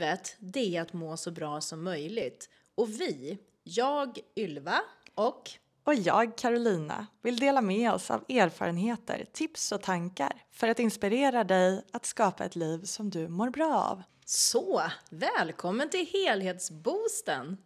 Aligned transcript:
Livet, 0.00 0.36
det 0.38 0.76
är 0.76 0.82
att 0.82 0.92
må 0.92 1.16
så 1.16 1.30
bra 1.30 1.60
som 1.60 1.84
möjligt. 1.84 2.48
Och 2.74 3.00
vi, 3.00 3.38
jag, 3.62 4.18
Ylva 4.36 4.80
och 5.14 5.50
Och 5.84 5.94
jag, 5.94 6.36
Carolina, 6.36 7.06
vill 7.22 7.38
dela 7.38 7.60
med 7.60 7.92
oss 7.92 8.10
av 8.10 8.24
erfarenheter, 8.28 9.26
tips 9.32 9.72
och 9.72 9.82
tankar 9.82 10.42
för 10.50 10.68
att 10.68 10.78
inspirera 10.78 11.44
dig 11.44 11.84
att 11.92 12.06
skapa 12.06 12.44
ett 12.44 12.56
liv 12.56 12.82
som 12.84 13.10
du 13.10 13.28
mår 13.28 13.50
bra 13.50 13.74
av. 13.74 14.02
så, 14.24 14.82
välkommen 15.10 15.90
till 15.90 16.06
Helhetsboosten! 16.06 17.56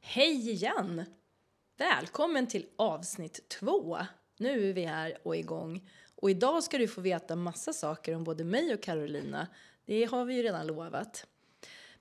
Hej 0.00 0.50
igen! 0.50 1.04
Välkommen 1.76 2.46
till 2.46 2.66
avsnitt 2.76 3.48
två. 3.48 3.98
Nu 4.38 4.68
är 4.68 4.72
vi 4.72 4.84
här 4.84 5.18
och 5.22 5.36
igång. 5.36 5.88
Och 6.16 6.30
idag 6.30 6.64
ska 6.64 6.78
du 6.78 6.88
få 6.88 7.00
veta 7.00 7.36
massa 7.36 7.72
saker 7.72 8.16
om 8.16 8.24
både 8.24 8.44
mig 8.44 8.74
och 8.74 8.82
Carolina. 8.82 9.46
Det 9.84 10.04
har 10.04 10.24
vi 10.24 10.34
ju 10.34 10.42
redan 10.42 10.66
lovat. 10.66 11.26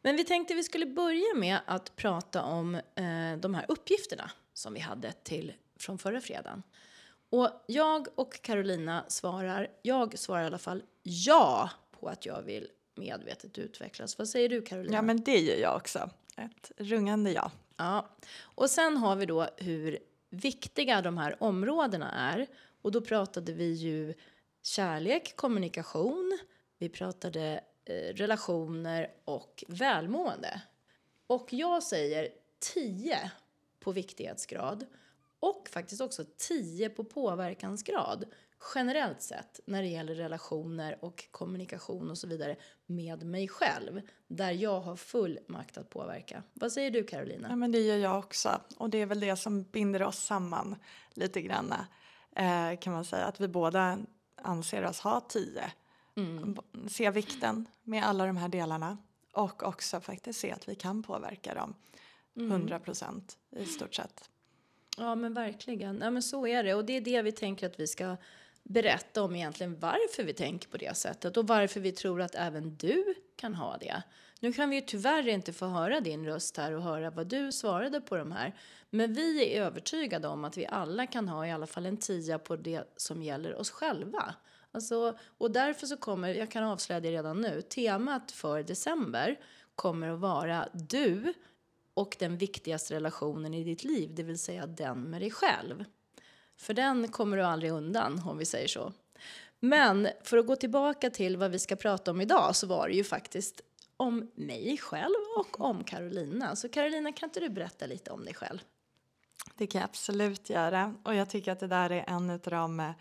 Men 0.08 0.16
vi 0.16 0.24
tänkte 0.24 0.54
vi 0.54 0.64
skulle 0.64 0.86
börja 0.86 1.34
med 1.36 1.60
att 1.66 1.96
prata 1.96 2.44
om 2.44 2.76
eh, 2.76 3.38
de 3.40 3.54
här 3.54 3.66
uppgifterna 3.68 4.32
som 4.54 4.74
vi 4.74 4.80
hade 4.80 5.12
till 5.12 5.54
från 5.80 5.98
förra 5.98 6.22
fredagen. 6.22 6.64
Och 7.30 7.50
jag 7.68 8.08
och 8.16 8.42
Carolina 8.42 9.06
svarar, 9.08 9.68
jag 9.82 10.20
svarar 10.20 10.44
i 10.44 10.46
alla 10.46 10.58
fall 10.58 10.84
ja 11.04 11.70
på 11.92 12.08
att 12.08 12.26
jag 12.26 12.42
vill 12.42 12.68
medvetet 12.96 13.58
utvecklas. 13.58 14.18
Vad 14.18 14.30
säger 14.30 14.50
du 14.50 14.62
Carolina? 14.62 14.96
Ja, 14.96 15.02
men 15.02 15.24
det 15.24 15.40
gör 15.40 15.58
jag 15.58 15.76
också. 15.76 16.10
Ett 16.38 16.72
rungande 16.78 17.32
ja. 17.32 17.52
Ja, 17.78 18.16
och 18.40 18.70
sen 18.70 18.98
har 18.98 19.16
vi 19.16 19.26
då 19.26 19.48
hur 19.58 20.00
viktiga 20.30 21.02
de 21.02 21.18
här 21.18 21.44
områdena 21.44 22.12
är. 22.12 22.48
Och 22.82 22.92
då 22.92 23.02
pratade 23.02 23.54
vi 23.54 23.74
ju 23.74 24.14
kärlek, 24.64 25.36
kommunikation, 25.36 26.40
vi 26.78 26.90
pratade 26.90 27.62
Eh, 27.90 28.14
relationer 28.14 29.12
och 29.26 29.64
välmående. 29.68 30.62
Och 31.28 31.54
jag 31.54 31.84
säger 31.84 32.30
10 32.74 33.32
på 33.80 33.92
viktighetsgrad 33.92 34.86
och 35.40 35.70
faktiskt 35.72 36.02
också 36.02 36.26
10 36.38 36.90
på 36.90 37.04
påverkansgrad 37.04 38.26
generellt 38.76 39.22
sett 39.22 39.60
när 39.66 39.82
det 39.82 39.88
gäller 39.88 40.16
relationer 40.16 40.98
och 41.02 41.26
kommunikation 41.32 42.10
och 42.10 42.18
så 42.18 42.28
vidare 42.28 42.56
med 42.86 43.24
mig 43.24 43.48
själv 43.48 44.02
där 44.28 44.52
jag 44.52 44.80
har 44.80 44.96
full 44.96 45.40
makt 45.48 45.78
att 45.78 45.90
påverka. 45.90 46.44
Vad 46.54 46.72
säger 46.72 46.92
du 46.92 47.04
Carolina? 47.04 47.48
Ja, 47.50 47.56
men 47.56 47.72
det 47.72 47.80
gör 47.80 47.98
jag 47.98 48.20
också. 48.20 48.62
Och 48.78 48.90
det 48.90 48.98
är 48.98 49.06
väl 49.06 49.20
det 49.20 49.36
som 49.36 49.64
binder 49.64 50.04
oss 50.04 50.20
samman 50.20 50.76
lite 51.14 51.42
grann. 51.42 51.74
Eh, 52.36 52.80
kan 52.80 52.94
man 52.94 53.06
säga 53.06 53.26
att 53.26 53.40
vi 53.40 53.48
båda 53.48 54.00
anser 54.42 54.86
oss 54.86 55.00
ha 55.00 55.22
tio. 55.30 55.72
Mm. 56.18 56.58
Se 56.90 57.12
vikten 57.12 57.68
med 57.84 58.04
alla 58.04 58.26
de 58.26 58.38
här 58.38 58.50
delarna 58.50 58.98
och 59.34 59.64
också 59.64 60.00
faktiskt 60.00 60.40
se 60.40 60.52
att 60.52 60.70
vi 60.70 60.76
kan 60.76 61.04
påverka 61.04 61.54
dem. 61.54 61.76
Mm. 62.36 62.52
100 62.52 62.80
procent 62.80 63.38
i 63.52 63.66
stort 63.66 63.96
sett. 63.96 64.30
Ja 64.98 65.16
men 65.16 65.34
verkligen. 65.34 66.00
Ja, 66.02 66.12
men 66.12 66.24
så 66.24 66.48
är 66.48 66.64
det 66.64 66.74
och 66.74 66.86
det 66.86 66.94
är 66.94 67.02
det 67.02 67.22
vi 67.22 67.32
tänker 67.32 67.68
att 67.68 67.80
vi 67.80 67.88
ska 67.88 68.18
berätta 68.64 69.24
om 69.24 69.36
egentligen 69.36 69.80
varför 69.80 70.24
vi 70.24 70.34
tänker 70.34 70.70
på 70.70 70.78
det 70.78 70.98
sättet 70.98 71.38
och 71.38 71.48
varför 71.48 71.80
vi 71.80 71.92
tror 71.92 72.22
att 72.22 72.36
även 72.36 72.76
du 72.76 73.16
kan 73.36 73.56
ha 73.56 73.78
det. 73.78 74.04
Nu 74.40 74.54
kan 74.54 74.70
vi 74.70 74.76
ju 74.76 74.82
tyvärr 74.82 75.28
inte 75.28 75.54
få 75.54 75.66
höra 75.66 76.00
din 76.00 76.26
röst 76.26 76.58
här 76.58 76.72
och 76.72 76.82
höra 76.82 77.10
vad 77.10 77.28
du 77.28 77.52
svarade 77.52 78.02
på 78.02 78.18
de 78.18 78.32
här. 78.32 78.56
Men 78.90 79.14
vi 79.14 79.54
är 79.54 79.62
övertygade 79.62 80.28
om 80.28 80.46
att 80.46 80.58
vi 80.58 80.66
alla 80.66 81.08
kan 81.08 81.28
ha 81.28 81.48
i 81.48 81.52
alla 81.52 81.68
fall 81.68 81.86
en 81.86 81.98
tia 81.98 82.40
på 82.40 82.56
det 82.56 82.84
som 82.96 83.24
gäller 83.24 83.56
oss 83.56 83.70
själva. 83.70 84.36
Alltså, 84.78 85.18
och 85.38 85.52
därför 85.52 85.88
så 85.88 85.98
kommer, 85.98 86.34
jag 86.34 86.52
kan 86.52 86.64
avslöja 86.64 87.00
det 87.00 87.12
redan 87.12 87.42
nu, 87.42 87.62
temat 87.62 88.32
för 88.32 88.64
december 88.64 89.40
kommer 89.76 90.10
att 90.10 90.20
vara 90.20 90.70
du 90.74 91.34
och 91.94 92.16
den 92.20 92.38
viktigaste 92.38 92.94
relationen 92.94 93.54
i 93.54 93.64
ditt 93.64 93.84
liv, 93.84 94.16
det 94.16 94.24
vill 94.24 94.40
säga 94.40 94.66
den 94.66 95.04
med 95.04 95.22
dig 95.22 95.32
själv. 95.32 95.86
För 96.58 96.74
den 96.74 97.08
kommer 97.08 97.38
du 97.38 97.44
aldrig 97.44 97.72
undan 97.72 98.22
om 98.26 98.38
vi 98.38 98.46
säger 98.46 98.68
så. 98.68 98.94
Men 99.60 100.08
för 100.24 100.38
att 100.38 100.48
gå 100.48 100.56
tillbaka 100.56 101.10
till 101.10 101.38
vad 101.38 101.52
vi 101.52 101.60
ska 101.60 101.76
prata 101.76 102.12
om 102.12 102.22
idag 102.22 102.56
så 102.56 102.68
var 102.68 102.88
det 102.88 102.96
ju 102.96 103.04
faktiskt 103.04 103.62
om 103.98 104.32
mig 104.36 104.78
själv 104.78 105.16
och 105.38 105.62
om 105.62 105.84
Carolina. 105.84 106.56
Så 106.56 106.70
Carolina, 106.70 107.12
kan 107.12 107.30
inte 107.30 107.40
du 107.40 107.50
berätta 107.50 107.86
lite 107.86 108.12
om 108.12 108.26
dig 108.26 108.34
själv? 108.34 108.60
Det 109.56 109.68
kan 109.68 109.82
jag 109.82 109.90
absolut 109.90 110.50
göra. 110.50 110.96
Och 111.04 111.16
jag 111.16 111.30
tycker 111.30 111.52
att 111.52 111.60
det 111.60 111.68
där 111.68 111.90
är 111.90 112.06
en 112.08 112.30
av 112.30 112.40
de 112.40 112.94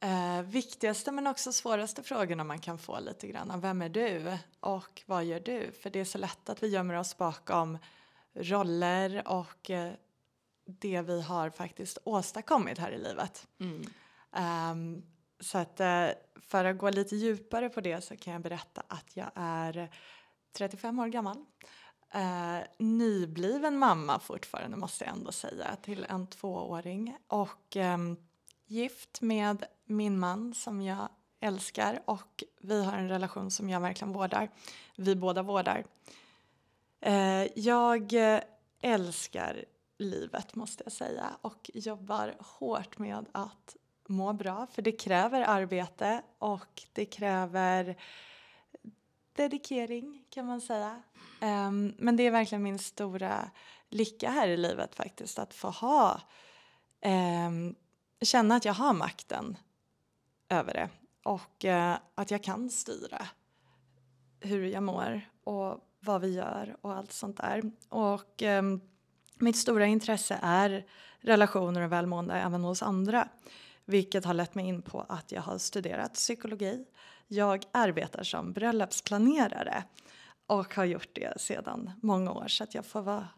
eh, 0.00 0.42
viktigaste 0.42 1.12
men 1.12 1.26
också 1.26 1.52
svåraste 1.52 2.02
frågorna 2.02 2.44
man 2.44 2.58
kan 2.58 2.78
få 2.78 3.00
lite 3.00 3.26
grann. 3.28 3.60
Vem 3.60 3.82
är 3.82 3.88
du 3.88 4.38
och 4.60 5.02
vad 5.06 5.24
gör 5.24 5.40
du? 5.40 5.72
För 5.72 5.90
det 5.90 6.00
är 6.00 6.04
så 6.04 6.18
lätt 6.18 6.48
att 6.48 6.62
vi 6.62 6.68
gömmer 6.68 6.94
oss 6.94 7.16
bakom 7.16 7.78
roller 8.34 9.28
och 9.28 9.70
eh, 9.70 9.92
det 10.64 11.02
vi 11.02 11.22
har 11.22 11.50
faktiskt 11.50 11.98
åstadkommit 12.04 12.78
här 12.78 12.90
i 12.90 12.98
livet. 12.98 13.46
Um, 14.72 15.02
så 15.40 15.58
att 15.58 15.80
uh, 15.80 16.08
för 16.40 16.64
att 16.64 16.78
gå 16.78 16.90
lite 16.90 17.16
djupare 17.16 17.68
på 17.68 17.80
det 17.80 18.00
så 18.00 18.16
kan 18.16 18.32
jag 18.32 18.42
berätta 18.42 18.82
att 18.88 19.16
jag 19.16 19.30
är 19.34 19.90
35 20.52 20.98
år 20.98 21.06
gammal. 21.06 21.36
Uh, 22.14 22.60
nybliven 22.78 23.78
mamma 23.78 24.18
fortfarande 24.18 24.76
måste 24.76 25.04
jag 25.04 25.16
ändå 25.16 25.32
säga 25.32 25.76
till 25.82 26.06
en 26.08 26.26
tvååring 26.26 27.16
och 27.26 27.76
um, 27.76 28.16
gift 28.70 29.20
med 29.20 29.64
min 29.84 30.18
man 30.18 30.54
som 30.54 30.82
jag 30.82 31.08
älskar 31.40 32.02
och 32.04 32.44
vi 32.60 32.84
har 32.84 32.92
en 32.92 33.08
relation 33.08 33.50
som 33.50 33.70
jag 33.70 33.80
verkligen 33.80 34.12
vårdar. 34.12 34.50
Vi 34.96 35.16
båda 35.16 35.42
vårdar. 35.42 35.84
Eh, 37.00 37.58
jag 37.58 38.12
eh, 38.12 38.40
älskar 38.80 39.64
livet 39.98 40.54
måste 40.54 40.82
jag 40.84 40.92
säga 40.92 41.36
och 41.40 41.70
jobbar 41.74 42.34
hårt 42.38 42.98
med 42.98 43.26
att 43.32 43.76
må 44.06 44.32
bra 44.32 44.66
för 44.66 44.82
det 44.82 44.92
kräver 44.92 45.40
arbete 45.40 46.22
och 46.38 46.82
det 46.92 47.04
kräver 47.04 47.96
dedikering 49.32 50.24
kan 50.30 50.46
man 50.46 50.60
säga. 50.60 51.02
Ehm, 51.40 51.94
men 51.98 52.16
det 52.16 52.22
är 52.22 52.30
verkligen 52.30 52.62
min 52.62 52.78
stora 52.78 53.50
lycka 53.88 54.30
här 54.30 54.48
i 54.48 54.56
livet 54.56 54.94
faktiskt 54.94 55.38
att 55.38 55.54
få 55.54 55.68
ha 55.68 56.20
ehm, 57.00 57.74
känna 58.22 58.56
att 58.56 58.64
jag 58.64 58.74
har 58.74 58.92
makten 58.92 59.56
över 60.48 60.72
det 60.72 60.88
och 61.24 61.64
eh, 61.64 61.98
att 62.14 62.30
jag 62.30 62.42
kan 62.42 62.70
styra 62.70 63.26
hur 64.40 64.66
jag 64.66 64.82
mår 64.82 65.20
och 65.44 65.78
vad 66.00 66.20
vi 66.20 66.34
gör 66.34 66.76
och 66.80 66.92
allt 66.92 67.12
sånt 67.12 67.36
där. 67.36 67.62
Och 67.88 68.42
eh, 68.42 68.62
mitt 69.34 69.56
stora 69.56 69.86
intresse 69.86 70.38
är 70.42 70.86
relationer 71.20 71.80
och 71.80 71.92
välmående 71.92 72.34
även 72.34 72.64
hos 72.64 72.82
andra. 72.82 73.28
Vilket 73.84 74.24
har 74.24 74.34
lett 74.34 74.54
mig 74.54 74.66
in 74.66 74.82
på 74.82 75.06
att 75.08 75.32
jag 75.32 75.42
har 75.42 75.58
studerat 75.58 76.14
psykologi. 76.14 76.84
Jag 77.26 77.64
arbetar 77.72 78.22
som 78.22 78.52
bröllopsplanerare 78.52 79.84
och 80.46 80.74
har 80.74 80.84
gjort 80.84 81.08
det 81.12 81.40
sedan 81.40 81.90
många 82.02 82.32
år 82.32 82.48
så 82.48 82.64
att 82.64 82.74
jag 82.74 82.86
får 82.86 83.02
vara, 83.02 83.28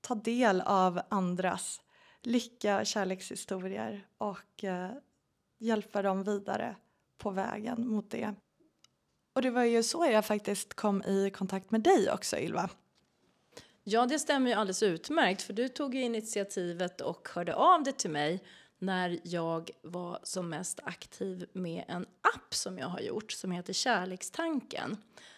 ta 0.00 0.14
del 0.14 0.60
av 0.60 1.00
andras 1.08 1.80
lycka 2.22 2.80
och 2.80 2.86
kärlekshistorier 2.86 4.06
och 4.18 4.64
eh, 4.64 4.90
hjälpa 5.58 6.02
dem 6.02 6.22
vidare 6.22 6.76
på 7.18 7.30
vägen 7.30 7.88
mot 7.88 8.10
det. 8.10 8.34
Och 9.32 9.42
det 9.42 9.50
var 9.50 9.64
ju 9.64 9.82
så 9.82 10.06
jag 10.06 10.24
faktiskt 10.24 10.74
kom 10.74 11.02
i 11.02 11.30
kontakt 11.30 11.70
med 11.70 11.80
dig 11.80 12.10
också 12.10 12.38
Ylva. 12.38 12.70
Ja, 13.84 14.06
det 14.06 14.18
stämmer 14.18 14.50
ju 14.50 14.56
alldeles 14.56 14.82
utmärkt 14.82 15.42
för 15.42 15.52
du 15.52 15.68
tog 15.68 15.94
ju 15.94 16.02
initiativet 16.02 17.00
och 17.00 17.28
hörde 17.34 17.54
av 17.54 17.82
dig 17.82 17.92
till 17.92 18.10
mig 18.10 18.44
när 18.78 19.20
jag 19.22 19.70
var 19.82 20.18
som 20.22 20.48
mest 20.48 20.80
aktiv 20.84 21.46
med 21.52 21.84
en 21.88 22.06
app 22.34 22.54
som 22.54 22.78
jag 22.78 22.86
har 22.86 23.00
gjort 23.00 23.32
som 23.32 23.52
heter 23.52 23.72
Kärlekstanken. 23.72 24.96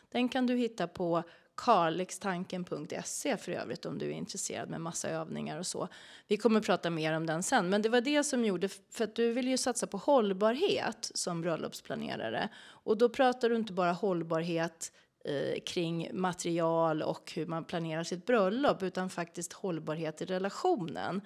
Den 0.08 0.28
kan 0.28 0.46
du 0.46 0.56
hitta 0.56 0.88
på 0.88 1.22
Kalixtanken.se, 1.64 3.36
för 3.36 3.52
övrigt 3.52 3.86
om 3.86 3.98
du 3.98 4.06
är 4.06 4.10
intresserad 4.12 4.70
med 4.70 4.80
massa 4.80 5.08
övningar 5.08 5.58
och 5.58 5.66
så. 5.66 5.88
Vi 6.28 6.36
kommer 6.36 6.60
att 6.60 6.66
prata 6.66 6.90
mer 6.90 7.16
om 7.16 7.26
den 7.26 7.42
sen, 7.42 7.70
men 7.70 7.82
det 7.82 7.88
var 7.88 8.00
det 8.00 8.24
som 8.24 8.44
gjorde, 8.44 8.68
för 8.68 9.04
att 9.04 9.14
du 9.14 9.32
vill 9.32 9.48
ju 9.48 9.56
satsa 9.56 9.86
på 9.86 9.96
hållbarhet 9.96 11.10
som 11.14 11.40
bröllopsplanerare 11.40 12.48
och 12.64 12.98
då 12.98 13.08
pratar 13.08 13.48
du 13.48 13.56
inte 13.56 13.72
bara 13.72 13.92
hållbarhet 13.92 14.92
eh, 15.24 15.60
kring 15.66 16.08
material 16.12 17.02
och 17.02 17.32
hur 17.34 17.46
man 17.46 17.64
planerar 17.64 18.04
sitt 18.04 18.26
bröllop 18.26 18.82
utan 18.82 19.10
faktiskt 19.10 19.52
hållbarhet 19.52 20.22
i 20.22 20.24
relationen 20.24 21.20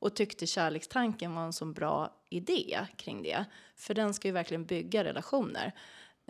och 0.00 0.16
tyckte 0.16 0.46
kärlekstanken 0.46 1.34
var 1.34 1.42
en 1.42 1.52
så 1.52 1.64
bra 1.64 2.14
idé 2.28 2.78
kring 2.96 3.22
det. 3.22 3.44
För 3.76 3.94
den 3.94 4.14
ska 4.14 4.28
ju 4.28 4.34
verkligen 4.34 4.64
bygga 4.64 5.04
relationer. 5.04 5.72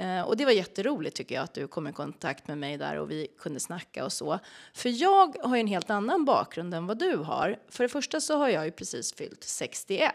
Eh, 0.00 0.23
och 0.23 0.37
det 0.37 0.44
var 0.44 0.52
jätteroligt 0.52 1.17
tycker 1.17 1.35
jag 1.35 1.44
att 1.44 1.55
du 1.55 1.69
kom 1.69 1.87
i 1.87 1.93
kontakt 1.93 2.49
med 2.49 2.58
mig 2.58 2.79
där 2.79 2.97
och 2.97 3.11
vi 3.11 3.26
kunde 3.38 3.61
snacka 3.61 4.05
och 4.05 4.12
så. 4.12 4.38
För 4.75 5.02
jag 5.02 5.37
har 5.43 5.56
en 5.56 5.67
helt 5.67 5.91
annan 5.91 6.25
bakgrund 6.25 6.75
än 6.75 6.87
vad 6.87 6.99
du 6.99 7.17
har. 7.17 7.58
För 7.69 7.85
det 7.85 7.88
första 7.88 8.20
så 8.20 8.37
har 8.37 8.49
jag 8.49 8.64
ju 8.64 8.70
precis 8.70 9.14
fyllt 9.14 9.44
61. 9.44 10.14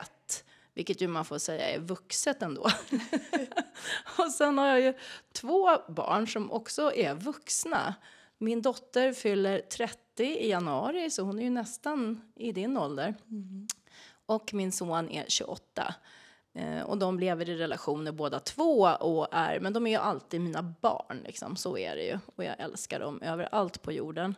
Vilket 0.74 1.02
ju 1.02 1.08
man 1.08 1.26
får 1.26 1.38
säga 1.38 1.70
är 1.70 1.80
vuxet 1.80 2.42
ändå. 2.42 2.62
och 4.18 4.32
sen 4.32 4.58
har 4.58 4.68
jag 4.68 4.82
ju 4.82 4.94
två 5.34 5.70
barn 5.88 6.28
som 6.28 6.52
också 6.52 6.94
är 6.94 7.14
vuxna. 7.14 7.96
Min 8.38 8.62
dotter 8.62 9.14
fyller 9.14 9.60
30 9.60 10.24
i 10.24 10.50
januari, 10.50 11.10
så 11.10 11.24
hon 11.24 11.40
är 11.40 11.44
ju 11.44 11.50
nästan 11.50 12.22
i 12.36 12.52
din 12.52 12.78
ålder. 12.78 13.16
Mm. 13.30 13.68
Och 14.26 14.54
min 14.54 14.72
son 14.72 15.10
är 15.10 15.26
28. 15.28 15.96
Eh, 16.56 16.82
och 16.82 16.98
de 16.98 17.20
lever 17.20 17.50
i 17.50 17.56
relationer 17.56 18.12
båda 18.12 18.40
två, 18.40 18.82
och 18.82 19.28
är, 19.32 19.60
men 19.60 19.74
de 19.74 19.88
är 19.88 19.92
ju 19.92 19.98
alltid 19.98 20.42
mina 20.42 20.76
barn. 20.82 21.22
Liksom. 21.26 21.56
Så 21.56 21.78
är 21.78 21.96
det 21.96 22.04
ju. 22.04 22.20
Och 22.36 22.44
jag 22.44 22.56
älskar 22.60 23.00
dem 23.00 23.22
överallt 23.22 23.82
på 23.82 23.92
jorden. 23.92 24.36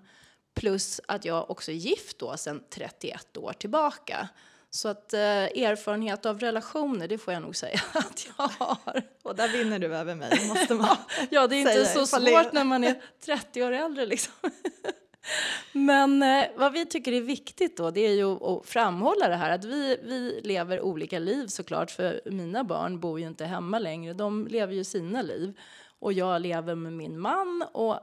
Plus 0.56 1.02
att 1.08 1.26
jag 1.26 1.52
också 1.52 1.72
är 1.72 1.76
gift 1.76 2.20
då 2.20 2.38
sedan 2.38 2.64
31 2.70 3.38
år 3.38 3.54
tillbaka. 3.54 4.30
Så 4.70 4.88
att 4.88 5.14
eh, 5.14 5.20
erfarenhet 5.20 6.26
av 6.26 6.40
relationer, 6.40 7.08
det 7.08 7.18
får 7.18 7.34
jag 7.34 7.42
nog 7.44 7.56
säga 7.56 7.82
att 7.94 8.28
jag 8.38 8.48
har. 8.48 9.02
Och 9.24 9.36
där 9.36 9.50
vinner 9.50 9.80
du 9.80 9.96
över 9.96 10.16
mig, 10.16 10.48
måste 10.48 10.74
man 10.74 10.98
Ja, 11.30 11.48
det 11.48 11.56
är 11.56 11.60
inte 11.60 11.86
så 11.86 12.06
svårt 12.06 12.54
när 12.54 12.64
man 12.64 12.84
är 12.84 13.02
30 13.26 13.64
år 13.64 13.72
äldre 13.72 14.06
liksom. 14.06 14.34
Men 15.72 16.24
eh, 16.24 16.46
vad 16.56 16.74
vi 16.74 16.86
tycker 16.86 17.12
är 17.12 17.22
viktigt 17.22 17.78
då, 17.78 17.92
det 17.92 18.02
är 18.02 18.14
ju 18.14 18.46
att 18.46 18.66
framhålla 18.66 19.28
det 19.28 19.36
här 19.36 19.52
att 19.52 19.66
vi, 19.66 19.98
vi 20.04 20.42
lever 20.44 20.82
olika 20.82 21.20
liv 21.20 21.48
såklart, 21.48 21.92
för 21.92 22.22
mina 22.26 22.64
barn 22.64 23.00
bor 23.00 23.20
ju 23.20 23.28
inte 23.28 23.46
hemma 23.46 23.80
längre, 23.80 24.14
de 24.14 24.48
lever 24.48 24.74
ju 24.74 24.84
sina 24.84 25.22
liv. 25.22 25.60
Och 26.00 26.14
jag 26.14 26.42
lever 26.42 26.76
med 26.76 26.94
min 26.94 27.20
man 27.20 27.64
och 27.72 28.00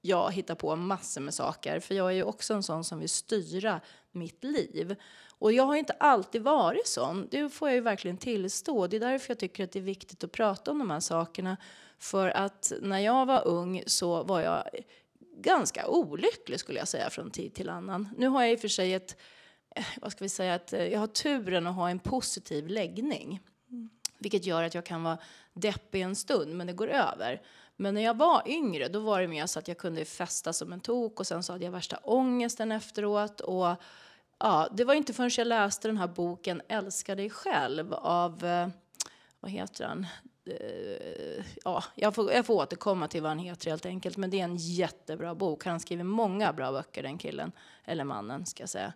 jag 0.00 0.32
hittar 0.32 0.54
på 0.54 0.76
massor 0.76 1.20
med 1.20 1.34
saker, 1.34 1.80
för 1.80 1.94
jag 1.94 2.06
är 2.06 2.14
ju 2.14 2.22
också 2.22 2.54
en 2.54 2.62
sån 2.62 2.84
som 2.84 2.98
vill 2.98 3.08
styra 3.08 3.80
mitt 4.12 4.44
liv. 4.44 4.96
Och 5.38 5.52
jag 5.52 5.64
har 5.64 5.76
inte 5.76 5.92
alltid 5.92 6.42
varit 6.42 6.86
sån, 6.86 7.28
det 7.30 7.48
får 7.48 7.68
jag 7.68 7.74
ju 7.74 7.80
verkligen 7.80 8.16
tillstå. 8.16 8.86
Det 8.86 8.96
är 8.96 9.00
därför 9.00 9.30
jag 9.30 9.38
tycker 9.38 9.64
att 9.64 9.72
det 9.72 9.78
är 9.78 9.82
viktigt 9.82 10.24
att 10.24 10.32
prata 10.32 10.70
om 10.70 10.78
de 10.78 10.90
här 10.90 11.00
sakerna. 11.00 11.56
För 11.98 12.28
att 12.28 12.72
när 12.82 12.98
jag 12.98 13.26
var 13.26 13.46
ung 13.46 13.82
så 13.86 14.22
var 14.22 14.40
jag 14.40 14.64
ganska 15.36 15.88
olycklig 15.88 16.60
skulle 16.60 16.78
jag 16.78 16.88
säga 16.88 17.10
från 17.10 17.30
tid 17.30 17.54
till 17.54 17.68
annan. 17.68 18.08
Nu 18.16 18.28
har 18.28 18.42
jag 18.42 18.52
i 18.52 18.56
och 18.56 18.60
för 18.60 18.68
sig 18.68 18.94
ett, 18.94 19.16
eh, 19.76 19.84
vad 20.00 20.12
ska 20.12 20.24
vi 20.24 20.28
säga, 20.28 20.54
att 20.54 20.72
eh, 20.72 20.84
jag 20.84 21.00
har 21.00 21.06
turen 21.06 21.66
att 21.66 21.74
ha 21.74 21.90
en 21.90 21.98
positiv 21.98 22.68
läggning. 22.68 23.40
Vilket 24.18 24.46
gör 24.46 24.62
att 24.62 24.74
jag 24.74 24.86
kan 24.86 25.02
vara 25.02 25.18
deppig 25.52 26.02
en 26.02 26.16
stund, 26.16 26.56
men 26.56 26.66
det 26.66 26.72
går 26.72 26.88
över. 26.88 27.42
Men 27.76 27.94
när 27.94 28.00
jag 28.00 28.16
var 28.16 28.42
yngre, 28.46 28.88
då 28.88 29.00
var 29.00 29.20
det 29.20 29.28
mer 29.28 29.46
så 29.46 29.58
att 29.58 29.68
jag 29.68 29.78
kunde 29.78 30.04
festa 30.04 30.52
som 30.52 30.72
en 30.72 30.80
tok 30.80 31.20
och 31.20 31.26
sen 31.26 31.42
så 31.42 31.52
hade 31.52 31.64
jag 31.64 31.72
värsta 31.72 31.96
ångesten 31.96 32.72
efteråt. 32.72 33.40
Och 33.40 33.74
ja, 34.38 34.68
det 34.72 34.84
var 34.84 34.94
inte 34.94 35.12
förrän 35.12 35.30
jag 35.36 35.46
läste 35.46 35.88
den 35.88 35.98
här 35.98 36.08
boken 36.08 36.62
Älska 36.68 37.14
dig 37.14 37.30
själv 37.30 37.94
av, 37.94 38.44
eh, 38.44 38.68
vad 39.40 39.50
heter 39.50 39.84
han? 39.84 40.06
Eh, 40.46 41.44
ja, 41.64 41.84
jag 41.94 42.14
får, 42.14 42.32
jag 42.32 42.46
får 42.46 42.54
återkomma 42.54 43.08
till 43.08 43.22
vad 43.22 43.30
han 43.30 43.38
heter 43.38 43.70
helt 43.70 43.86
enkelt. 43.86 44.16
Men 44.16 44.30
det 44.30 44.40
är 44.40 44.44
en 44.44 44.56
jättebra 44.56 45.34
bok. 45.34 45.64
Han 45.64 45.80
skriver 45.80 46.04
många 46.04 46.52
bra 46.52 46.72
böcker 46.72 47.02
den 47.02 47.18
killen, 47.18 47.52
eller 47.84 48.04
mannen 48.04 48.46
ska 48.46 48.62
jag 48.62 48.70
säga. 48.70 48.92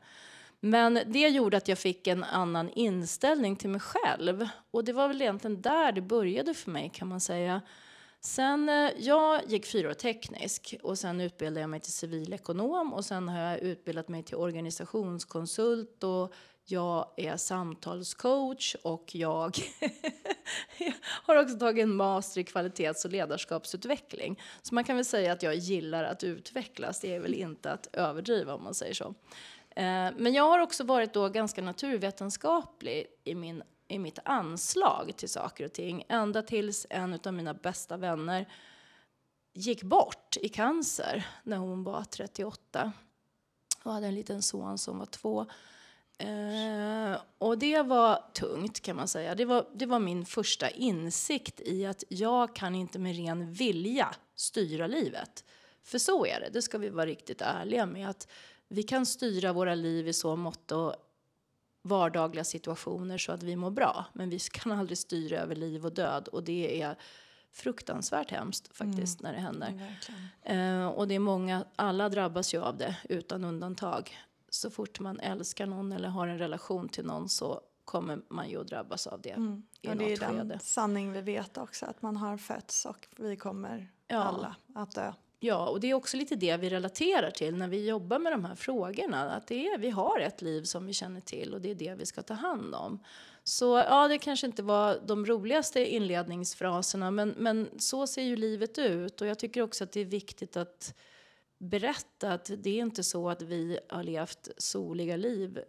Men 0.61 1.01
det 1.07 1.29
gjorde 1.29 1.57
att 1.57 1.69
jag 1.69 1.79
fick 1.79 2.07
en 2.07 2.25
annan 2.25 2.71
inställning 2.71 3.57
till 3.57 3.71
mig 3.71 3.81
själv. 3.81 4.49
Och 4.71 4.85
det 4.85 4.93
var 4.93 5.09
väl 5.09 5.23
egentligen 5.23 5.63
där 5.63 5.93
det 5.93 6.01
började 6.01 6.55
för 6.55 6.71
mig 6.71 6.91
kan 6.95 7.09
man 7.09 7.21
säga. 7.21 7.61
Sen, 8.21 8.69
eh, 8.69 8.91
jag 8.99 9.41
gick 9.47 9.67
fyra 9.67 9.91
år 9.91 9.95
teknisk 9.95 10.75
och 10.83 10.99
sen 10.99 11.21
utbildade 11.21 11.61
jag 11.61 11.71
mig 11.71 11.81
till 11.81 11.93
civilekonom 11.93 12.93
och 12.93 13.05
sen 13.05 13.29
har 13.29 13.41
jag 13.41 13.59
utbildat 13.59 14.09
mig 14.09 14.23
till 14.23 14.37
organisationskonsult 14.37 16.05
och 16.05 16.35
jag 16.71 17.11
är 17.17 17.37
samtalscoach 17.37 18.77
och 18.83 19.15
jag 19.15 19.59
har 21.01 21.37
också 21.37 21.59
tagit 21.59 21.83
en 21.83 21.97
master 21.97 22.41
i 22.41 22.45
kvalitets 22.45 23.05
och 23.05 23.11
ledarskapsutveckling. 23.11 24.41
Så 24.63 24.75
man 24.75 24.85
kan 24.85 24.97
väl 24.97 25.05
säga 25.05 25.33
att 25.33 25.43
jag 25.43 25.55
gillar 25.55 26.05
att 26.05 26.25
utvecklas. 26.25 27.01
Det 27.01 27.15
är 27.15 27.21
väl 27.21 27.35
inte 27.35 27.73
att 27.73 27.89
överdriva 27.93 28.55
om 28.55 28.65
man 28.65 28.75
säger 28.75 28.95
så. 28.95 29.15
Eh, 29.71 30.11
men 30.17 30.33
jag 30.33 30.43
har 30.43 30.59
också 30.59 30.85
varit 30.85 31.15
då 31.15 31.29
ganska 31.29 31.63
naturvetenskaplig 31.63 33.07
i, 33.25 33.35
min, 33.35 33.63
i 33.89 33.99
mitt 33.99 34.19
anslag 34.25 35.13
till 35.17 35.29
saker 35.29 35.65
och 35.65 35.73
ting. 35.73 36.05
Ända 36.09 36.43
tills 36.43 36.87
en 36.91 37.19
av 37.25 37.35
mina 37.35 37.55
bästa 37.55 37.97
vänner 37.97 38.47
gick 39.53 39.83
bort 39.83 40.37
i 40.41 40.49
cancer 40.49 41.27
när 41.43 41.57
hon 41.57 41.85
var 41.85 42.05
38 42.05 42.93
och 43.83 43.93
hade 43.93 44.07
en 44.07 44.15
liten 44.15 44.43
son 44.43 44.79
som 44.79 44.99
var 44.99 45.07
två. 45.07 45.47
Eh, 46.21 47.21
och 47.39 47.59
det 47.59 47.83
var 47.83 48.25
tungt 48.35 48.81
kan 48.81 48.97
man 48.97 49.09
säga. 49.09 49.35
Det 49.35 49.45
var, 49.45 49.67
det 49.75 49.87
var 49.87 49.99
min 49.99 50.27
första 50.27 50.71
insikt 50.71 51.61
i 51.61 51.87
att 51.87 52.05
jag 52.09 52.55
kan 52.55 52.75
inte 52.75 52.99
med 52.99 53.17
ren 53.17 53.53
vilja 53.53 54.15
styra 54.35 54.87
livet. 54.87 55.45
För 55.83 55.99
så 55.99 56.27
är 56.27 56.41
det, 56.41 56.51
det 56.53 56.63
ska 56.63 56.79
vi 56.79 56.89
vara 56.89 57.07
riktigt 57.07 57.41
ärliga 57.41 57.87
med. 57.87 58.11
att 58.11 58.29
Vi 58.69 58.83
kan 58.83 59.07
styra 59.07 59.53
våra 59.53 59.75
liv 59.75 60.09
i 60.09 60.13
så 60.13 60.37
mått 60.37 60.73
och 60.73 60.95
vardagliga 61.83 62.45
situationer 62.45 63.19
så 63.19 63.33
att 63.33 63.43
vi 63.43 63.57
mår 63.57 63.71
bra. 63.71 64.07
Men 64.13 64.31
vi 64.31 64.39
kan 64.39 64.73
aldrig 64.73 64.99
styra 64.99 65.39
över 65.39 65.55
liv 65.55 65.87
och 65.87 65.95
död 65.95 66.29
och 66.29 66.43
det 66.43 66.83
är 66.83 66.97
fruktansvärt 67.53 68.31
hemskt 68.31 68.77
faktiskt 68.77 69.21
mm. 69.21 69.33
när 69.33 69.39
det 69.39 69.45
händer. 69.45 69.97
Uh, 70.51 70.89
och 70.89 71.09
det 71.09 71.15
är 71.15 71.19
många, 71.19 71.65
alla 71.77 72.09
drabbas 72.09 72.55
ju 72.55 72.63
av 72.63 72.77
det 72.77 72.97
utan 73.09 73.45
undantag 73.45 74.19
så 74.51 74.71
fort 74.71 75.01
man 75.01 75.21
älskar 75.21 75.67
någon 75.67 75.93
eller 75.93 76.09
har 76.09 76.29
en 76.29 76.39
relation 76.39 76.89
till 76.89 77.05
någon 77.05 77.29
så 77.29 77.61
kommer 77.85 78.21
man 78.29 78.49
ju 78.49 78.61
att 78.61 78.67
drabbas 78.67 79.07
av 79.07 79.21
det 79.21 79.31
mm. 79.31 79.63
i 79.83 79.89
och 79.89 79.97
det 79.97 80.13
är 80.13 80.17
skede. 80.17 80.45
den 80.45 80.61
sanning 80.61 81.13
vi 81.13 81.21
vet 81.21 81.59
också, 81.59 81.87
att 81.87 82.03
man 82.03 82.17
har 82.17 82.37
fötts 82.37 82.87
och 82.87 83.09
vi 83.17 83.37
kommer 83.37 83.93
ja. 84.07 84.23
alla 84.23 84.57
att 84.75 84.95
dö. 84.95 85.13
Ja, 85.43 85.69
och 85.69 85.81
det 85.81 85.91
är 85.91 85.95
också 85.95 86.17
lite 86.17 86.37
det 86.37 86.57
vi 86.57 86.69
relaterar 86.69 87.31
till 87.31 87.57
när 87.57 87.69
vi 87.69 87.89
jobbar 87.89 88.19
med 88.19 88.33
de 88.33 88.45
här 88.45 88.55
frågorna. 88.55 89.31
Att 89.31 89.47
det 89.47 89.67
är, 89.67 89.79
vi 89.79 89.91
har 89.91 90.21
ett 90.21 90.43
liv 90.43 90.63
som 90.63 90.87
vi 90.87 90.93
känner 90.93 91.21
till 91.21 91.55
och 91.55 91.61
det 91.61 91.71
är 91.71 91.75
det 91.75 91.95
vi 91.95 92.07
ska 92.07 92.23
ta 92.23 92.35
hand 92.35 92.75
om. 92.75 92.99
Så 93.45 93.77
ja, 93.77 94.09
det 94.09 94.19
kanske 94.19 94.47
inte 94.47 94.63
var 94.63 95.01
de 95.07 95.27
roligaste 95.27 95.95
inledningsfraserna 95.95 97.11
men, 97.11 97.29
men 97.29 97.69
så 97.79 98.07
ser 98.07 98.23
ju 98.23 98.37
livet 98.37 98.79
ut 98.79 99.21
och 99.21 99.27
jag 99.27 99.39
tycker 99.39 99.63
också 99.63 99.85
att 99.85 99.93
det 99.93 100.01
är 100.01 100.05
viktigt 100.05 100.57
att 100.57 100.95
berätta 101.61 102.33
att 102.33 102.51
det 102.59 102.71
är 102.71 102.83
inte 102.83 103.03
så 103.03 103.31
att 103.31 103.43
vi 103.43 103.79
har 103.89 104.03
levt 104.03 104.49
soliga 104.57 105.17
liv 105.17 105.61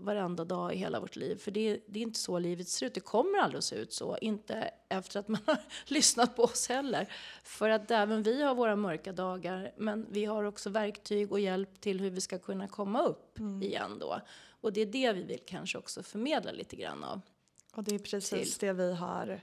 varenda 0.00 0.44
dag 0.44 0.74
i 0.74 0.76
hela 0.76 1.00
vårt 1.00 1.16
liv. 1.16 1.36
För 1.36 1.50
det, 1.50 1.80
det, 1.86 1.98
är 1.98 2.02
inte 2.02 2.18
så 2.18 2.38
livet 2.38 2.68
ser 2.68 2.86
ut. 2.86 2.94
Det 2.94 3.00
kommer 3.00 3.38
aldrig 3.38 3.58
att 3.58 3.64
se 3.64 3.76
ut 3.76 3.92
så. 3.92 4.18
Inte 4.20 4.70
efter 4.88 5.20
att 5.20 5.28
man 5.28 5.40
har 5.46 5.58
lyssnat 5.86 6.36
på 6.36 6.42
oss 6.42 6.68
heller. 6.68 7.12
För 7.42 7.70
att 7.70 7.90
även 7.90 8.22
vi 8.22 8.42
har 8.42 8.54
våra 8.54 8.76
mörka 8.76 9.12
dagar. 9.12 9.72
Men 9.76 10.06
vi 10.10 10.24
har 10.24 10.44
också 10.44 10.70
verktyg 10.70 11.32
och 11.32 11.40
hjälp 11.40 11.80
till 11.80 12.00
hur 12.00 12.10
vi 12.10 12.20
ska 12.20 12.38
kunna 12.38 12.68
komma 12.68 13.02
upp 13.02 13.38
mm. 13.38 13.62
igen 13.62 13.98
då. 13.98 14.20
Och 14.60 14.72
det 14.72 14.80
är 14.80 14.86
det 14.86 15.12
vi 15.12 15.22
vill 15.22 15.40
kanske 15.46 15.78
också 15.78 16.02
förmedla 16.02 16.52
lite 16.52 16.76
grann 16.76 17.04
av. 17.04 17.20
Och 17.74 17.84
det 17.84 17.94
är 17.94 17.98
precis 17.98 18.58
till. 18.58 18.68
det 18.68 18.72
vi 18.72 18.94
har 18.94 19.40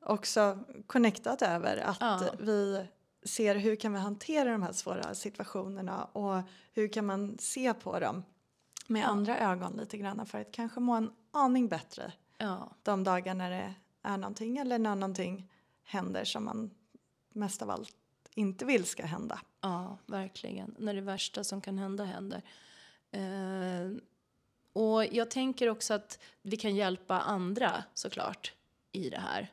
också 0.00 0.58
connectat 0.86 1.42
över. 1.42 1.76
Att 1.76 2.00
ja. 2.00 2.20
vi 2.38 2.86
ser 3.22 3.54
hur 3.54 3.76
kan 3.76 3.92
vi 3.92 3.98
hantera 3.98 4.52
de 4.52 4.62
här 4.62 4.72
svåra 4.72 5.14
situationerna 5.14 6.04
och 6.04 6.42
hur 6.72 6.88
kan 6.88 7.06
man 7.06 7.38
se 7.38 7.74
på 7.74 8.00
dem 8.00 8.24
med 8.86 9.08
andra 9.08 9.38
ögon 9.38 9.76
lite 9.76 9.98
grann 9.98 10.26
för 10.26 10.40
att 10.40 10.52
kanske 10.52 10.80
må 10.80 10.94
en 10.94 11.10
aning 11.30 11.68
bättre 11.68 12.12
ja. 12.38 12.70
de 12.82 13.04
dagar 13.04 13.34
när 13.34 13.50
det 13.50 13.74
är 14.02 14.16
någonting 14.16 14.58
eller 14.58 14.78
när 14.78 14.94
någonting 14.94 15.50
händer 15.84 16.24
som 16.24 16.44
man 16.44 16.70
mest 17.32 17.62
av 17.62 17.70
allt 17.70 17.96
inte 18.34 18.64
vill 18.64 18.84
ska 18.84 19.06
hända. 19.06 19.40
Ja, 19.60 19.98
verkligen. 20.06 20.74
När 20.78 20.94
det 20.94 21.00
värsta 21.00 21.44
som 21.44 21.60
kan 21.60 21.78
hända 21.78 22.04
händer. 22.04 22.42
Eh, 23.10 23.96
och 24.72 25.04
jag 25.04 25.30
tänker 25.30 25.68
också 25.68 25.94
att 25.94 26.18
vi 26.42 26.56
kan 26.56 26.76
hjälpa 26.76 27.20
andra 27.20 27.84
såklart 27.94 28.52
i 28.92 29.10
det 29.10 29.20
här. 29.20 29.52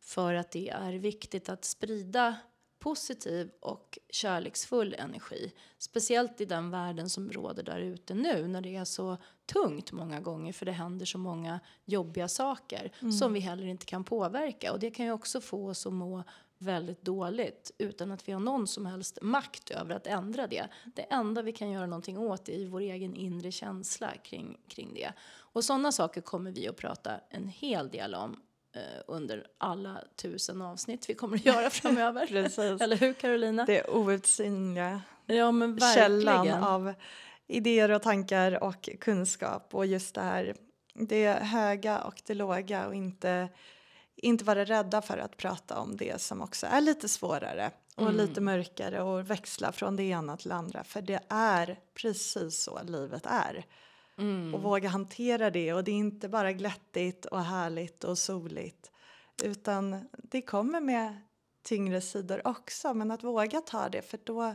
För 0.00 0.34
att 0.34 0.50
det 0.50 0.68
är 0.68 0.92
viktigt 0.92 1.48
att 1.48 1.64
sprida 1.64 2.36
positiv 2.84 3.50
och 3.60 3.98
kärleksfull 4.10 4.94
energi. 4.98 5.52
Speciellt 5.78 6.40
i 6.40 6.44
den 6.44 6.70
världen 6.70 7.10
som 7.10 7.32
råder 7.32 7.62
där 7.62 7.78
ute 7.78 8.14
nu 8.14 8.48
när 8.48 8.60
det 8.60 8.76
är 8.76 8.84
så 8.84 9.16
tungt 9.46 9.92
många 9.92 10.20
gånger 10.20 10.52
för 10.52 10.66
det 10.66 10.72
händer 10.72 11.06
så 11.06 11.18
många 11.18 11.60
jobbiga 11.84 12.28
saker 12.28 12.92
mm. 13.00 13.12
som 13.12 13.32
vi 13.32 13.40
heller 13.40 13.66
inte 13.66 13.86
kan 13.86 14.04
påverka. 14.04 14.72
Och 14.72 14.78
det 14.78 14.90
kan 14.90 15.06
ju 15.06 15.12
också 15.12 15.40
få 15.40 15.68
oss 15.68 15.86
att 15.86 15.92
må 15.92 16.24
väldigt 16.58 17.02
dåligt 17.02 17.70
utan 17.78 18.12
att 18.12 18.28
vi 18.28 18.32
har 18.32 18.40
någon 18.40 18.66
som 18.66 18.86
helst 18.86 19.18
makt 19.22 19.70
över 19.70 19.94
att 19.94 20.06
ändra 20.06 20.46
det. 20.46 20.68
Det 20.96 21.02
enda 21.02 21.42
vi 21.42 21.52
kan 21.52 21.70
göra 21.70 21.86
någonting 21.86 22.18
åt 22.18 22.48
är 22.48 22.66
vår 22.66 22.80
egen 22.80 23.14
inre 23.14 23.52
känsla 23.52 24.10
kring, 24.24 24.58
kring 24.68 24.94
det. 24.94 25.12
Och 25.36 25.64
sådana 25.64 25.92
saker 25.92 26.20
kommer 26.20 26.50
vi 26.50 26.68
att 26.68 26.76
prata 26.76 27.20
en 27.30 27.48
hel 27.48 27.88
del 27.88 28.14
om 28.14 28.40
under 29.06 29.46
alla 29.58 30.04
tusen 30.16 30.62
avsnitt 30.62 31.10
vi 31.10 31.14
kommer 31.14 31.36
att 31.36 31.46
göra 31.46 31.70
framöver. 31.70 32.36
Eller 32.82 32.96
hur 32.96 33.12
Carolina? 33.12 33.64
Det 33.64 33.88
outsinliga 33.88 35.02
ja, 35.26 35.52
men 35.52 35.80
källan 35.80 36.48
av 36.64 36.94
idéer 37.46 37.90
och 37.90 38.02
tankar 38.02 38.64
och 38.64 38.88
kunskap 39.00 39.74
och 39.74 39.86
just 39.86 40.14
det 40.14 40.20
här 40.20 40.54
det 40.94 41.32
höga 41.32 42.00
och 42.00 42.22
det 42.26 42.34
låga 42.34 42.86
och 42.86 42.94
inte, 42.94 43.48
inte 44.16 44.44
vara 44.44 44.64
rädda 44.64 45.02
för 45.02 45.18
att 45.18 45.36
prata 45.36 45.78
om 45.78 45.96
det 45.96 46.20
som 46.20 46.42
också 46.42 46.66
är 46.66 46.80
lite 46.80 47.08
svårare 47.08 47.70
och 47.96 48.02
Mm. 48.02 48.16
lite 48.16 48.40
mörkare 48.40 49.02
och 49.02 49.30
växla 49.30 49.72
från 49.72 49.96
det 49.96 50.02
ena 50.02 50.36
till 50.36 50.48
det 50.48 50.54
andra. 50.54 50.84
För 50.84 51.02
det 51.02 51.20
är 51.28 51.78
precis 51.94 52.62
så 52.62 52.82
livet 52.82 53.26
är. 53.26 53.64
Mm. 54.18 54.54
Och 54.54 54.62
våga 54.62 54.88
hantera 54.88 55.50
det 55.50 55.72
och 55.72 55.84
det 55.84 55.90
är 55.90 55.96
inte 55.96 56.28
bara 56.28 56.52
glättigt 56.52 57.26
och 57.26 57.44
härligt 57.44 58.04
och 58.04 58.18
soligt. 58.18 58.90
Utan 59.42 60.08
det 60.12 60.42
kommer 60.42 60.80
med 60.80 61.20
tyngre 61.62 62.00
sidor 62.00 62.46
också 62.46 62.94
men 62.94 63.10
att 63.10 63.24
våga 63.24 63.60
ta 63.60 63.88
det 63.88 64.02
för 64.02 64.18
då 64.24 64.54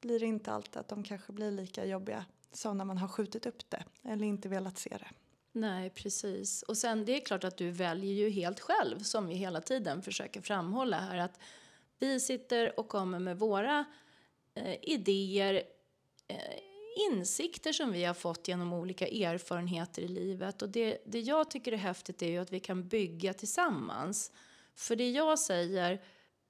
blir 0.00 0.20
det 0.20 0.26
inte 0.26 0.52
alltid 0.52 0.76
att 0.76 0.88
de 0.88 1.04
kanske 1.04 1.32
blir 1.32 1.50
lika 1.50 1.84
jobbiga 1.84 2.24
som 2.52 2.78
när 2.78 2.84
man 2.84 2.98
har 2.98 3.08
skjutit 3.08 3.46
upp 3.46 3.70
det 3.70 3.84
eller 4.04 4.26
inte 4.26 4.48
velat 4.48 4.78
se 4.78 4.90
det. 4.90 5.10
Nej, 5.52 5.90
precis. 5.90 6.62
Och 6.62 6.78
sen 6.78 7.04
det 7.04 7.16
är 7.16 7.20
klart 7.20 7.44
att 7.44 7.56
du 7.56 7.70
väljer 7.70 8.12
ju 8.12 8.30
helt 8.30 8.60
själv, 8.60 8.98
som 8.98 9.26
vi 9.26 9.34
hela 9.34 9.60
tiden 9.60 10.02
försöker 10.02 10.40
framhålla 10.40 11.00
här, 11.00 11.18
att 11.18 11.38
vi 11.98 12.20
sitter 12.20 12.80
och 12.80 12.88
kommer 12.88 13.18
med 13.18 13.38
våra 13.38 13.84
eh, 14.54 14.76
idéer, 14.82 15.62
eh, 16.28 16.36
insikter 17.10 17.72
som 17.72 17.92
vi 17.92 18.04
har 18.04 18.14
fått 18.14 18.48
genom 18.48 18.72
olika 18.72 19.06
erfarenheter 19.06 20.02
i 20.02 20.08
livet. 20.08 20.62
Och 20.62 20.68
det, 20.68 20.98
det 21.06 21.20
jag 21.20 21.50
tycker 21.50 21.72
är 21.72 21.76
häftigt 21.76 22.22
är 22.22 22.30
ju 22.30 22.38
att 22.38 22.52
vi 22.52 22.60
kan 22.60 22.88
bygga 22.88 23.34
tillsammans. 23.34 24.32
För 24.74 24.96
det 24.96 25.10
jag 25.10 25.38
säger, 25.38 26.02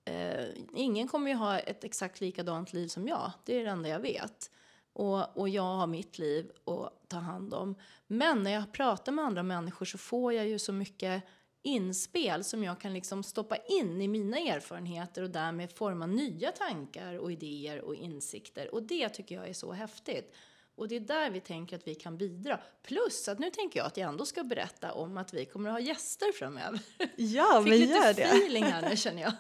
eh, 0.05 0.45
ingen 0.75 1.09
kommer 1.09 1.31
ju 1.31 1.37
ha 1.37 1.59
ett 1.59 1.85
exakt 1.85 2.21
likadant 2.21 2.73
liv 2.73 2.89
som 2.89 3.09
jag, 3.09 3.33
det 3.45 3.55
är 3.55 3.65
det 3.65 3.71
enda 3.71 3.89
jag 3.89 4.01
vet. 4.01 4.51
Och, 4.93 5.37
och 5.37 5.49
jag 5.49 5.63
har 5.63 5.87
mitt 5.87 6.19
liv 6.19 6.51
att 6.65 7.09
ta 7.09 7.17
hand 7.17 7.55
om. 7.55 7.75
Men 8.07 8.43
när 8.43 8.51
jag 8.51 8.73
pratar 8.73 9.13
med 9.13 9.25
andra 9.25 9.43
människor 9.43 9.87
så 9.87 9.99
får 9.99 10.33
jag 10.33 10.49
ju 10.49 10.59
så 10.59 10.73
mycket 10.73 11.23
inspel 11.63 12.45
som 12.45 12.65
jag 12.65 12.81
kan 12.81 12.93
liksom 12.95 13.23
stoppa 13.23 13.57
in 13.57 14.01
i 14.03 14.09
mina 14.09 14.39
erfarenheter 14.39 15.23
och 15.23 15.31
därmed 15.31 15.73
forma 15.73 16.07
nya 16.07 16.53
tankar 16.53 17.15
och 17.19 17.33
idéer 17.33 17.81
och 17.81 17.95
insikter. 17.95 18.75
Och 18.75 18.83
det 18.83 19.09
tycker 19.09 19.35
jag 19.35 19.49
är 19.49 19.53
så 19.53 19.73
häftigt. 19.73 20.35
Och 20.75 20.89
det 20.89 20.97
är 20.97 21.01
där 21.01 21.31
vi 21.31 21.41
tänker 21.41 21.77
att 21.77 21.87
vi 21.87 21.95
kan 21.95 22.19
bidra. 22.19 22.61
Plus 22.83 23.29
att 23.29 23.39
nu 23.39 23.51
tänker 23.51 23.79
jag 23.81 23.87
att 23.87 23.97
jag 23.97 24.09
ändå 24.09 24.27
ska 24.27 24.45
berätta 24.45 24.93
om 24.93 25.17
att 25.17 25.35
vi 25.35 25.45
kommer 25.45 25.71
att 25.71 25.75
ha 25.75 25.81
gäster 25.81 26.33
framöver. 26.33 26.81
Ja, 27.17 27.61
Fick 27.65 27.71
men 27.71 27.79
lite 27.81 27.93
gör 27.93 28.15
det. 28.15 28.23
feeling 28.23 28.65
här 28.65 28.89
nu 28.91 28.97
känner 28.97 29.23
jag. 29.23 29.33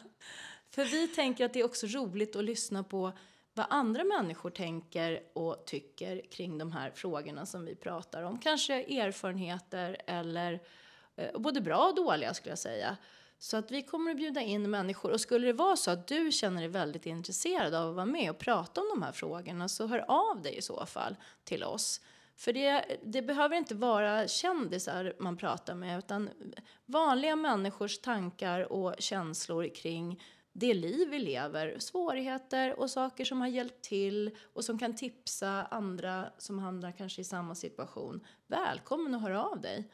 För 0.70 0.84
vi 0.84 1.08
tänker 1.08 1.44
att 1.44 1.52
det 1.52 1.60
är 1.60 1.64
också 1.64 1.86
roligt 1.86 2.36
att 2.36 2.44
lyssna 2.44 2.82
på 2.82 3.12
vad 3.54 3.66
andra 3.70 4.04
människor 4.04 4.50
tänker 4.50 5.22
och 5.32 5.66
tycker 5.66 6.22
kring 6.30 6.58
de 6.58 6.72
här 6.72 6.90
frågorna 6.90 7.46
som 7.46 7.64
vi 7.64 7.74
pratar 7.74 8.22
om. 8.22 8.38
Kanske 8.38 8.74
erfarenheter 8.74 9.96
eller 10.06 10.60
Eh, 11.16 11.38
både 11.38 11.60
bra 11.60 11.86
och 11.88 11.94
dåliga 11.94 12.34
skulle 12.34 12.50
jag 12.50 12.58
säga. 12.58 12.96
Så 13.38 13.56
att 13.56 13.70
vi 13.70 13.82
kommer 13.82 14.10
att 14.10 14.16
bjuda 14.16 14.40
in 14.40 14.70
människor 14.70 15.10
och 15.10 15.20
skulle 15.20 15.46
det 15.46 15.52
vara 15.52 15.76
så 15.76 15.90
att 15.90 16.06
du 16.06 16.32
känner 16.32 16.60
dig 16.60 16.70
väldigt 16.70 17.06
intresserad 17.06 17.74
av 17.74 17.88
att 17.88 17.94
vara 17.94 18.06
med 18.06 18.30
och 18.30 18.38
prata 18.38 18.80
om 18.80 18.88
de 18.94 19.02
här 19.02 19.12
frågorna 19.12 19.68
så 19.68 19.86
hör 19.86 20.04
av 20.08 20.42
dig 20.42 20.56
i 20.56 20.62
så 20.62 20.86
fall 20.86 21.16
till 21.44 21.64
oss. 21.64 22.00
För 22.36 22.52
det, 22.52 22.84
det 23.04 23.22
behöver 23.22 23.56
inte 23.56 23.74
vara 23.74 24.28
kändisar 24.28 25.14
man 25.18 25.36
pratar 25.36 25.74
med 25.74 25.98
utan 25.98 26.30
vanliga 26.86 27.36
människors 27.36 27.98
tankar 27.98 28.72
och 28.72 28.94
känslor 28.98 29.74
kring 29.74 30.22
det 30.52 30.74
liv 30.74 31.08
vi 31.08 31.18
lever, 31.18 31.78
svårigheter 31.78 32.80
och 32.80 32.90
saker 32.90 33.24
som 33.24 33.40
har 33.40 33.48
hjälpt 33.48 33.84
till 33.84 34.36
och 34.52 34.64
som 34.64 34.78
kan 34.78 34.96
tipsa 34.96 35.66
andra 35.70 36.26
som 36.38 36.58
hamnar 36.58 36.92
kanske 36.92 37.20
i 37.20 37.24
samma 37.24 37.54
situation. 37.54 38.26
Välkommen 38.46 39.14
att 39.14 39.22
höra 39.22 39.44
av 39.44 39.60
dig. 39.60 39.88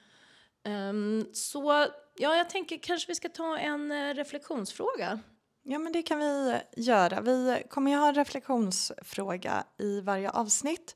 Um, 0.65 1.35
så 1.35 1.87
ja, 2.17 2.37
jag 2.37 2.51
tänker 2.51 2.79
kanske 2.79 3.09
vi 3.09 3.15
ska 3.15 3.29
ta 3.29 3.59
en 3.59 3.93
uh, 3.93 4.15
reflektionsfråga. 4.15 5.21
Ja, 5.63 5.79
men 5.79 5.93
det 5.93 6.03
kan 6.03 6.19
vi 6.19 6.51
eh, 6.51 6.85
göra. 6.85 7.21
Vi 7.21 7.63
kommer 7.71 7.91
ju 7.91 7.97
ha 7.97 8.09
en 8.09 8.15
reflektionsfråga 8.15 9.65
i 9.79 10.01
varje 10.01 10.31
avsnitt. 10.31 10.95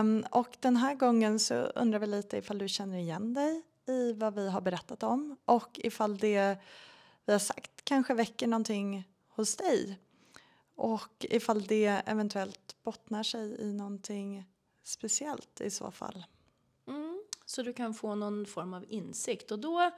Um, 0.00 0.24
och 0.30 0.56
den 0.60 0.76
här 0.76 0.94
gången 0.94 1.38
så 1.38 1.54
undrar 1.54 1.98
vi 1.98 2.06
lite 2.06 2.36
ifall 2.36 2.58
du 2.58 2.68
känner 2.68 2.98
igen 2.98 3.34
dig 3.34 3.62
i 3.86 4.12
vad 4.12 4.34
vi 4.34 4.50
har 4.50 4.60
berättat 4.60 5.02
om 5.02 5.36
och 5.44 5.80
ifall 5.84 6.18
det 6.18 6.56
vi 7.24 7.32
har 7.32 7.38
sagt 7.38 7.84
kanske 7.84 8.14
väcker 8.14 8.46
någonting 8.46 9.08
hos 9.28 9.56
dig. 9.56 9.98
Och 10.76 11.26
ifall 11.30 11.66
det 11.66 12.02
eventuellt 12.06 12.76
bottnar 12.82 13.22
sig 13.22 13.60
i 13.60 13.72
någonting 13.72 14.44
speciellt 14.84 15.60
i 15.60 15.70
så 15.70 15.90
fall. 15.90 16.24
Så 17.46 17.62
du 17.62 17.72
kan 17.72 17.94
få 17.94 18.14
någon 18.14 18.46
form 18.46 18.74
av 18.74 18.84
insikt. 18.88 19.50
Och 19.50 19.58
då, 19.58 19.90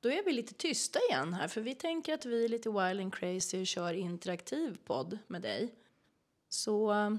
då 0.00 0.08
är 0.08 0.24
vi 0.24 0.32
lite 0.32 0.54
tysta 0.54 0.98
igen 1.10 1.34
här, 1.34 1.48
för 1.48 1.60
vi 1.60 1.74
tänker 1.74 2.14
att 2.14 2.26
vi 2.26 2.44
är 2.44 2.48
lite 2.48 2.68
wild 2.68 3.00
and 3.00 3.14
crazy 3.14 3.60
och 3.60 3.66
kör 3.66 3.92
interaktiv 3.92 4.78
podd 4.84 5.18
med 5.26 5.42
dig. 5.42 5.74
Så 6.48 6.92
eh, 6.92 7.10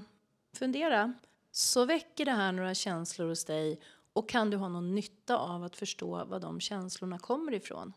fundera. 0.52 1.12
Så 1.50 1.84
väcker 1.84 2.24
det 2.24 2.32
här 2.32 2.52
några 2.52 2.74
känslor 2.74 3.28
hos 3.28 3.44
dig 3.44 3.80
och 4.12 4.28
kan 4.28 4.50
du 4.50 4.56
ha 4.56 4.68
någon 4.68 4.94
nytta 4.94 5.38
av 5.38 5.64
att 5.64 5.76
förstå 5.76 6.24
var 6.24 6.40
de 6.40 6.60
känslorna 6.60 7.18
kommer 7.18 7.54
ifrån? 7.54 7.92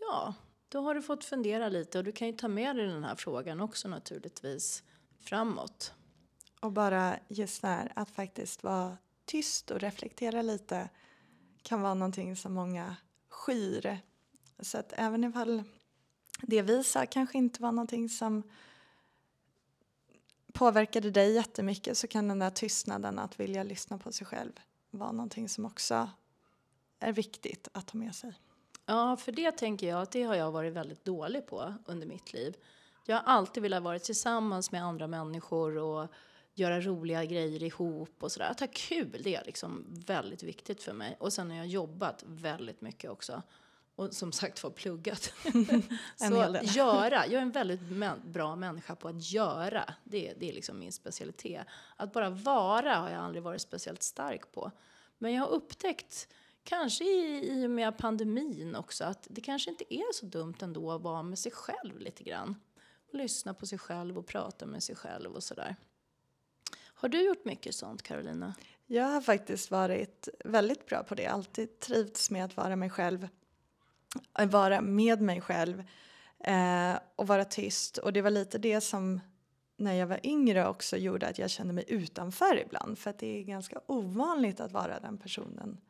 Ja, 0.00 0.34
då 0.68 0.80
har 0.80 0.94
du 0.94 1.02
fått 1.02 1.24
fundera 1.24 1.68
lite 1.68 1.98
och 1.98 2.04
du 2.04 2.12
kan 2.12 2.26
ju 2.26 2.32
ta 2.32 2.48
med 2.48 2.76
dig 2.76 2.86
den 2.86 3.04
här 3.04 3.16
frågan 3.16 3.60
också 3.60 3.88
naturligtvis 3.88 4.82
framåt. 5.20 5.92
Och 6.60 6.72
bara 6.72 7.18
just 7.28 7.62
där 7.62 7.92
att 7.96 8.10
faktiskt 8.10 8.62
vara 8.62 8.96
tyst 9.24 9.70
och 9.70 9.80
reflektera 9.80 10.42
lite 10.42 10.88
kan 11.62 11.82
vara 11.82 11.94
någonting 11.94 12.36
som 12.36 12.54
många 12.54 12.96
skyr. 13.28 13.98
Så 14.60 14.78
att 14.78 14.92
även 14.96 15.24
ifall 15.24 15.62
det 16.42 16.62
vi 16.62 16.84
sa 16.84 17.06
kanske 17.06 17.38
inte 17.38 17.62
var 17.62 17.72
någonting 17.72 18.08
som 18.08 18.42
påverkade 20.52 21.10
dig 21.10 21.34
jättemycket 21.34 21.98
så 21.98 22.06
kan 22.06 22.28
den 22.28 22.38
där 22.38 22.50
tystnaden 22.50 23.18
att 23.18 23.40
vilja 23.40 23.62
lyssna 23.62 23.98
på 23.98 24.12
sig 24.12 24.26
själv 24.26 24.52
vara 24.90 25.12
någonting 25.12 25.48
som 25.48 25.64
också 25.64 26.10
är 26.98 27.12
viktigt 27.12 27.68
att 27.72 27.86
ta 27.86 27.98
med 27.98 28.14
sig. 28.14 28.34
Ja, 28.90 29.16
för 29.16 29.32
det 29.32 29.52
tänker 29.52 29.88
jag 29.88 30.02
att 30.02 30.10
det 30.10 30.22
har 30.22 30.34
jag 30.34 30.50
varit 30.50 30.72
väldigt 30.72 31.04
dålig 31.04 31.46
på 31.46 31.74
under 31.86 32.06
mitt 32.06 32.32
liv. 32.32 32.56
Jag 33.06 33.16
har 33.16 33.22
alltid 33.22 33.62
velat 33.62 33.82
vara 33.82 33.98
tillsammans 33.98 34.72
med 34.72 34.84
andra 34.84 35.06
människor 35.06 35.76
och 35.76 36.12
göra 36.54 36.80
roliga 36.80 37.24
grejer 37.24 37.62
ihop 37.62 38.22
och 38.22 38.32
sådär. 38.32 38.50
Att 38.50 38.60
ha 38.60 38.66
kul, 38.72 39.20
det 39.24 39.34
är 39.34 39.44
liksom 39.44 39.84
väldigt 40.06 40.42
viktigt 40.42 40.82
för 40.82 40.92
mig. 40.92 41.16
Och 41.20 41.32
sen 41.32 41.50
har 41.50 41.56
jag 41.56 41.66
jobbat 41.66 42.24
väldigt 42.26 42.80
mycket 42.80 43.10
också. 43.10 43.42
Och 43.96 44.14
som 44.14 44.32
sagt 44.32 44.62
var 44.62 44.70
pluggat. 44.70 45.32
Så 46.16 46.58
göra, 46.62 47.26
jag 47.26 47.32
är 47.32 47.42
en 47.42 47.50
väldigt 47.50 47.80
bra 48.24 48.56
människa 48.56 48.96
på 48.96 49.08
att 49.08 49.30
göra. 49.30 49.94
Det, 50.04 50.34
det 50.36 50.48
är 50.48 50.52
liksom 50.52 50.78
min 50.78 50.92
specialitet. 50.92 51.66
Att 51.96 52.12
bara 52.12 52.30
vara 52.30 52.94
har 52.94 53.10
jag 53.10 53.24
aldrig 53.24 53.42
varit 53.42 53.62
speciellt 53.62 54.02
stark 54.02 54.52
på. 54.52 54.72
Men 55.18 55.32
jag 55.32 55.42
har 55.42 55.48
upptäckt, 55.48 56.28
kanske 56.68 57.04
i, 57.04 57.50
i 57.52 57.66
och 57.66 57.70
med 57.70 57.98
pandemin 57.98 58.76
också, 58.76 59.04
att 59.04 59.26
det 59.30 59.40
kanske 59.40 59.70
inte 59.70 59.94
är 59.94 60.12
så 60.12 60.26
dumt 60.26 60.54
ändå 60.62 60.92
att 60.92 61.02
vara 61.02 61.22
med 61.22 61.38
sig 61.38 61.52
själv 61.52 61.98
lite 61.98 62.24
grann. 62.24 62.56
Och 63.08 63.14
lyssna 63.14 63.54
på 63.54 63.66
sig 63.66 63.78
själv 63.78 64.18
och 64.18 64.26
prata 64.26 64.66
med 64.66 64.82
sig 64.82 64.96
själv 64.96 65.32
och 65.32 65.42
sådär. 65.42 65.76
Har 66.80 67.08
du 67.08 67.26
gjort 67.26 67.44
mycket 67.44 67.74
sånt, 67.74 68.02
Carolina? 68.02 68.54
Jag 68.86 69.04
har 69.04 69.20
faktiskt 69.20 69.70
varit 69.70 70.28
väldigt 70.44 70.86
bra 70.86 71.02
på 71.02 71.14
det. 71.14 71.26
Alltid 71.26 71.80
trivts 71.80 72.30
med 72.30 72.44
att 72.44 72.56
vara 72.56 72.76
mig 72.76 72.90
själv. 72.90 73.28
Att 74.32 74.52
Vara 74.52 74.80
med 74.80 75.20
mig 75.20 75.40
själv. 75.40 75.84
Eh, 76.38 76.98
och 77.16 77.26
vara 77.26 77.44
tyst. 77.44 77.98
Och 77.98 78.12
det 78.12 78.22
var 78.22 78.30
lite 78.30 78.58
det 78.58 78.80
som 78.80 79.20
när 79.76 79.92
jag 79.92 80.06
var 80.06 80.20
yngre 80.26 80.68
också 80.68 80.96
gjorde 80.96 81.28
att 81.28 81.38
jag 81.38 81.50
kände 81.50 81.72
mig 81.72 81.84
utanför 81.88 82.58
ibland. 82.58 82.98
För 82.98 83.10
att 83.10 83.18
det 83.18 83.38
är 83.38 83.42
ganska 83.42 83.80
ovanligt 83.86 84.60
att 84.60 84.72
vara 84.72 85.00
den 85.00 85.18
personen 85.18 85.80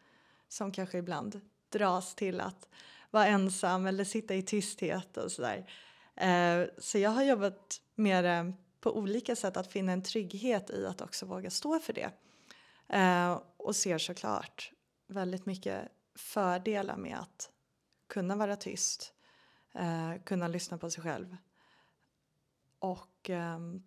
som 0.49 0.73
kanske 0.73 0.99
ibland 0.99 1.41
dras 1.69 2.15
till 2.15 2.41
att 2.41 2.69
vara 3.11 3.27
ensam 3.27 3.87
eller 3.87 4.05
sitta 4.05 4.35
i 4.35 4.43
tysthet 4.43 5.17
och 5.17 5.33
sådär. 5.33 5.71
Eh, 6.17 6.67
så 6.79 6.99
jag 6.99 7.11
har 7.11 7.23
jobbat 7.23 7.81
med 7.95 8.25
det 8.25 8.31
eh, 8.31 8.51
på 8.81 8.97
olika 8.97 9.37
sätt 9.37 9.57
att 9.57 9.73
finna 9.73 9.93
en 9.93 10.03
trygghet 10.03 10.71
i 10.71 10.87
att 10.87 11.01
också 11.01 11.27
våga 11.27 11.51
stå 11.51 11.79
för 11.79 11.93
det. 11.93 12.11
Eh, 12.89 13.41
och 13.57 13.77
ser 13.77 13.99
såklart 13.99 14.73
väldigt 15.07 15.47
mycket 15.47 15.89
fördelar 16.15 16.97
med 16.97 17.19
att 17.19 17.51
kunna 18.07 18.37
vara 18.37 18.57
tyst, 18.57 19.13
eh, 19.75 20.23
kunna 20.25 20.49
lyssna 20.49 20.79
på 20.79 20.91
sig 20.91 21.03
själv 21.03 21.37
och 22.79 23.31
ehm, 23.31 23.83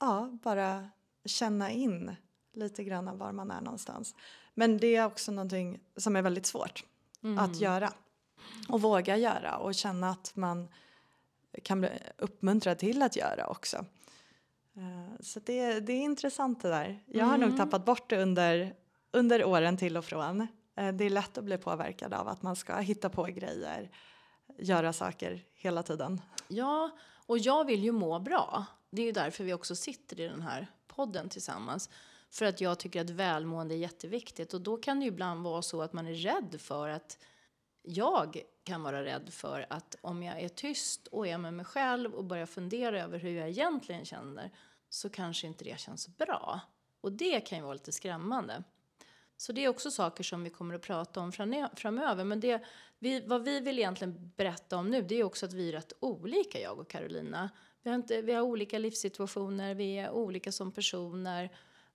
ja, 0.00 0.38
bara 0.42 0.90
känna 1.24 1.70
in 1.70 2.16
lite 2.52 2.84
grann 2.84 3.18
var 3.18 3.32
man 3.32 3.50
är 3.50 3.60
någonstans. 3.60 4.14
Men 4.54 4.78
det 4.78 4.96
är 4.96 5.06
också 5.06 5.32
någonting 5.32 5.80
som 5.96 6.16
är 6.16 6.22
väldigt 6.22 6.46
svårt 6.46 6.84
mm. 7.22 7.38
att 7.38 7.60
göra 7.60 7.92
och 8.68 8.80
våga 8.80 9.16
göra 9.16 9.56
och 9.56 9.74
känna 9.74 10.10
att 10.10 10.36
man 10.36 10.68
kan 11.62 11.80
bli 11.80 11.90
uppmuntrad 12.18 12.78
till 12.78 13.02
att 13.02 13.16
göra 13.16 13.46
också. 13.46 13.76
Eh, 14.76 15.20
så 15.20 15.40
det, 15.40 15.80
det 15.80 15.92
är 15.92 16.00
intressant 16.00 16.62
det 16.62 16.68
där. 16.68 17.02
Jag 17.06 17.24
har 17.24 17.34
mm. 17.34 17.48
nog 17.48 17.58
tappat 17.58 17.84
bort 17.84 18.10
det 18.10 18.22
under, 18.22 18.74
under 19.10 19.44
åren 19.44 19.76
till 19.76 19.96
och 19.96 20.04
från. 20.04 20.40
Eh, 20.76 20.92
det 20.92 21.04
är 21.04 21.10
lätt 21.10 21.38
att 21.38 21.44
bli 21.44 21.58
påverkad 21.58 22.14
av 22.14 22.28
att 22.28 22.42
man 22.42 22.56
ska 22.56 22.76
hitta 22.76 23.10
på 23.10 23.24
grejer, 23.24 23.90
göra 24.58 24.92
saker 24.92 25.44
hela 25.54 25.82
tiden. 25.82 26.20
Ja, 26.48 26.90
och 27.26 27.38
jag 27.38 27.64
vill 27.64 27.84
ju 27.84 27.92
må 27.92 28.18
bra. 28.18 28.64
Det 28.90 29.02
är 29.02 29.06
ju 29.06 29.12
därför 29.12 29.44
vi 29.44 29.52
också 29.52 29.76
sitter 29.76 30.20
i 30.20 30.28
den 30.28 30.42
här 30.42 30.66
podden 30.86 31.28
tillsammans. 31.28 31.90
För 32.34 32.44
att 32.44 32.60
jag 32.60 32.78
tycker 32.78 33.00
att 33.00 33.10
välmående 33.10 33.74
är 33.74 33.76
jätteviktigt 33.76 34.54
och 34.54 34.60
då 34.60 34.76
kan 34.76 34.98
det 35.00 35.04
ju 35.04 35.12
ibland 35.12 35.44
vara 35.44 35.62
så 35.62 35.82
att 35.82 35.92
man 35.92 36.06
är 36.06 36.14
rädd 36.14 36.60
för 36.60 36.88
att 36.88 37.18
jag 37.82 38.42
kan 38.64 38.82
vara 38.82 39.04
rädd 39.04 39.32
för 39.32 39.66
att 39.70 39.96
om 40.00 40.22
jag 40.22 40.40
är 40.40 40.48
tyst 40.48 41.06
och 41.06 41.26
är 41.26 41.38
med 41.38 41.54
mig 41.54 41.64
själv 41.64 42.14
och 42.14 42.24
börjar 42.24 42.46
fundera 42.46 43.02
över 43.02 43.18
hur 43.18 43.30
jag 43.30 43.48
egentligen 43.48 44.04
känner 44.04 44.50
så 44.88 45.10
kanske 45.10 45.46
inte 45.46 45.64
det 45.64 45.80
känns 45.80 46.08
bra. 46.16 46.60
Och 47.00 47.12
det 47.12 47.40
kan 47.40 47.58
ju 47.58 47.64
vara 47.64 47.74
lite 47.74 47.92
skrämmande. 47.92 48.62
Så 49.36 49.52
det 49.52 49.64
är 49.64 49.68
också 49.68 49.90
saker 49.90 50.24
som 50.24 50.44
vi 50.44 50.50
kommer 50.50 50.74
att 50.74 50.82
prata 50.82 51.20
om 51.20 51.32
framöver. 51.76 52.24
Men 52.24 52.40
det, 52.40 52.64
vi, 52.98 53.20
vad 53.20 53.44
vi 53.44 53.60
vill 53.60 53.78
egentligen 53.78 54.32
berätta 54.36 54.76
om 54.76 54.90
nu 54.90 55.02
det 55.02 55.14
är 55.14 55.24
också 55.24 55.46
att 55.46 55.52
vi 55.52 55.68
är 55.68 55.72
rätt 55.72 55.92
olika, 56.00 56.60
jag 56.60 56.78
och 56.78 56.90
Carolina. 56.90 57.50
Vi 57.82 57.90
har, 57.90 57.94
inte, 57.96 58.22
vi 58.22 58.32
har 58.32 58.42
olika 58.42 58.78
livssituationer, 58.78 59.74
vi 59.74 59.98
är 59.98 60.10
olika 60.10 60.52
som 60.52 60.72
personer. 60.72 61.50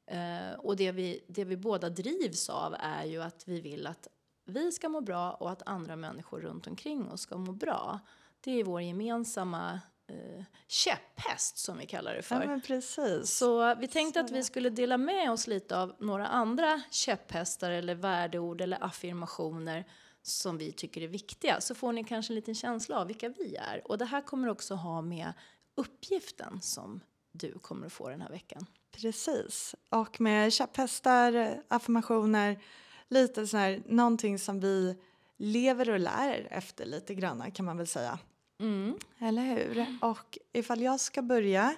Eh, 0.09 0.59
och 0.59 0.75
det 0.75 0.91
vi, 0.91 1.25
det 1.27 1.45
vi 1.45 1.57
båda 1.57 1.89
drivs 1.89 2.49
av 2.49 2.75
är 2.79 3.05
ju 3.05 3.23
att 3.23 3.43
vi 3.47 3.61
vill 3.61 3.87
att 3.87 4.07
vi 4.45 4.71
ska 4.71 4.89
må 4.89 5.01
bra 5.01 5.31
och 5.31 5.51
att 5.51 5.61
andra 5.65 5.95
människor 5.95 6.41
runt 6.41 6.67
omkring 6.67 7.11
oss 7.11 7.21
ska 7.21 7.37
må 7.37 7.51
bra. 7.51 7.99
Det 8.41 8.51
är 8.51 8.63
vår 8.63 8.81
gemensamma 8.81 9.79
eh, 10.07 10.43
käpphäst 10.67 11.57
som 11.57 11.77
vi 11.77 11.85
kallar 11.85 12.13
det 12.13 12.21
för. 12.21 12.43
Ja, 12.43 12.59
precis. 12.67 13.37
Så 13.37 13.75
vi 13.75 13.87
tänkte 13.87 14.19
Så 14.19 14.25
att 14.25 14.31
vi 14.31 14.43
skulle 14.43 14.69
dela 14.69 14.97
med 14.97 15.31
oss 15.31 15.47
lite 15.47 15.77
av 15.77 15.95
några 15.99 16.27
andra 16.27 16.81
käpphästar 16.91 17.71
eller 17.71 17.95
värdeord 17.95 18.61
eller 18.61 18.83
affirmationer 18.83 19.85
som 20.21 20.57
vi 20.57 20.71
tycker 20.71 21.01
är 21.01 21.07
viktiga. 21.07 21.61
Så 21.61 21.75
får 21.75 21.93
ni 21.93 22.03
kanske 22.03 22.33
en 22.33 22.35
liten 22.35 22.55
känsla 22.55 22.99
av 22.99 23.07
vilka 23.07 23.29
vi 23.29 23.55
är. 23.55 23.81
Och 23.85 23.97
det 23.97 24.05
här 24.05 24.21
kommer 24.21 24.47
också 24.47 24.75
ha 24.75 25.01
med 25.01 25.33
uppgiften 25.75 26.61
som 26.61 27.01
du 27.31 27.59
kommer 27.59 27.85
att 27.85 27.93
få 27.93 28.09
den 28.09 28.21
här 28.21 28.29
veckan. 28.29 28.65
Precis. 28.91 29.75
Och 29.89 30.21
med 30.21 30.53
käpphästar, 30.53 31.61
affirmationer, 31.67 32.59
lite 33.07 33.47
så 33.47 33.57
här, 33.57 33.83
någonting 33.85 34.39
som 34.39 34.59
vi 34.59 34.95
lever 35.37 35.89
och 35.89 35.99
lär 35.99 36.47
efter 36.51 36.85
lite 36.85 37.15
grann 37.15 37.51
kan 37.51 37.65
man 37.65 37.77
väl 37.77 37.87
säga. 37.87 38.19
Mm. 38.59 38.97
Eller 39.19 39.41
hur? 39.41 39.97
Och 40.01 40.37
ifall 40.53 40.81
jag 40.81 40.99
ska 40.99 41.21
börja 41.21 41.75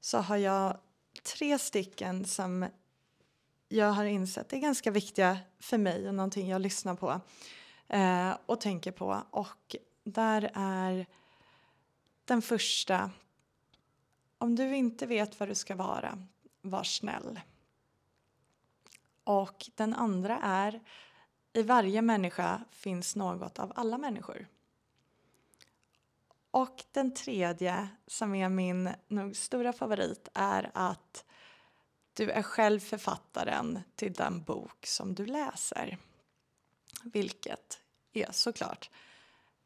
så 0.00 0.18
har 0.18 0.36
jag 0.36 0.78
tre 1.36 1.58
stycken 1.58 2.24
som 2.24 2.66
jag 3.68 3.92
har 3.92 4.04
insett 4.04 4.52
är 4.52 4.58
ganska 4.58 4.90
viktiga 4.90 5.38
för 5.60 5.78
mig 5.78 6.08
och 6.08 6.14
någonting 6.14 6.48
jag 6.48 6.60
lyssnar 6.60 6.94
på 6.94 7.20
eh, 7.88 8.36
och 8.46 8.60
tänker 8.60 8.92
på. 8.92 9.22
Och 9.30 9.76
där 10.04 10.50
är 10.54 11.06
den 12.24 12.42
första. 12.42 13.10
Om 14.38 14.56
du 14.56 14.76
inte 14.76 15.06
vet 15.06 15.40
vad 15.40 15.48
du 15.48 15.54
ska 15.54 15.74
vara, 15.74 16.18
var 16.60 16.84
snäll. 16.84 17.40
Och 19.24 19.70
den 19.74 19.94
andra 19.94 20.38
är 20.42 20.80
i 21.52 21.62
varje 21.62 22.02
människa 22.02 22.64
finns 22.70 23.16
något 23.16 23.58
av 23.58 23.72
alla 23.76 23.98
människor. 23.98 24.46
Och 26.50 26.84
den 26.92 27.14
tredje, 27.14 27.88
som 28.06 28.34
är 28.34 28.48
min 28.48 28.90
nog 29.08 29.36
stora 29.36 29.72
favorit, 29.72 30.28
är 30.34 30.70
att 30.74 31.24
du 32.14 32.30
är 32.30 32.42
själv 32.42 32.80
författaren 32.80 33.78
till 33.94 34.12
den 34.12 34.42
bok 34.42 34.86
som 34.86 35.14
du 35.14 35.26
läser. 35.26 35.98
Vilket 37.02 37.80
är 38.12 38.32
såklart 38.32 38.90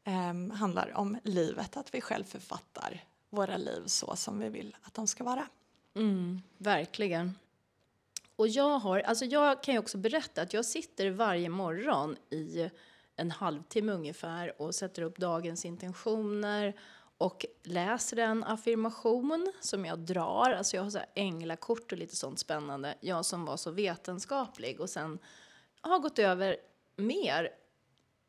eh, 0.03 0.57
handlar 0.57 0.97
om 0.97 1.17
livet, 1.23 1.77
att 1.77 1.93
vi 1.93 2.01
själv 2.01 2.23
författar 2.23 3.03
våra 3.33 3.57
liv 3.57 3.83
så 3.85 4.15
som 4.15 4.39
vi 4.39 4.49
vill 4.49 4.75
att 4.81 4.93
de 4.93 5.07
ska 5.07 5.23
vara. 5.23 5.47
Mm, 5.95 6.41
verkligen. 6.57 7.35
Och 8.35 8.47
jag, 8.47 8.79
har, 8.79 8.99
alltså 8.99 9.25
jag 9.25 9.63
kan 9.63 9.73
ju 9.73 9.79
också 9.79 9.97
berätta 9.97 10.41
att 10.41 10.53
jag 10.53 10.65
sitter 10.65 11.09
varje 11.09 11.49
morgon 11.49 12.15
i 12.29 12.69
en 13.15 13.31
halvtimme 13.31 13.91
ungefär 13.91 14.61
och 14.61 14.75
sätter 14.75 15.01
upp 15.01 15.17
dagens 15.17 15.65
intentioner 15.65 16.73
och 17.17 17.45
läser 17.63 18.17
en 18.17 18.43
affirmation 18.43 19.51
som 19.59 19.85
jag 19.85 19.99
drar. 19.99 20.51
Alltså 20.51 20.75
jag 20.75 20.83
har 20.83 20.89
så 20.89 20.97
här 20.97 21.07
änglakort 21.15 21.91
och 21.91 21.97
lite 21.97 22.15
sånt 22.15 22.39
spännande. 22.39 22.95
Jag 22.99 23.25
som 23.25 23.45
var 23.45 23.57
så 23.57 23.71
vetenskaplig 23.71 24.79
och 24.79 24.89
sen 24.89 25.19
har 25.81 25.99
gått 25.99 26.19
över 26.19 26.57
mer 26.95 27.49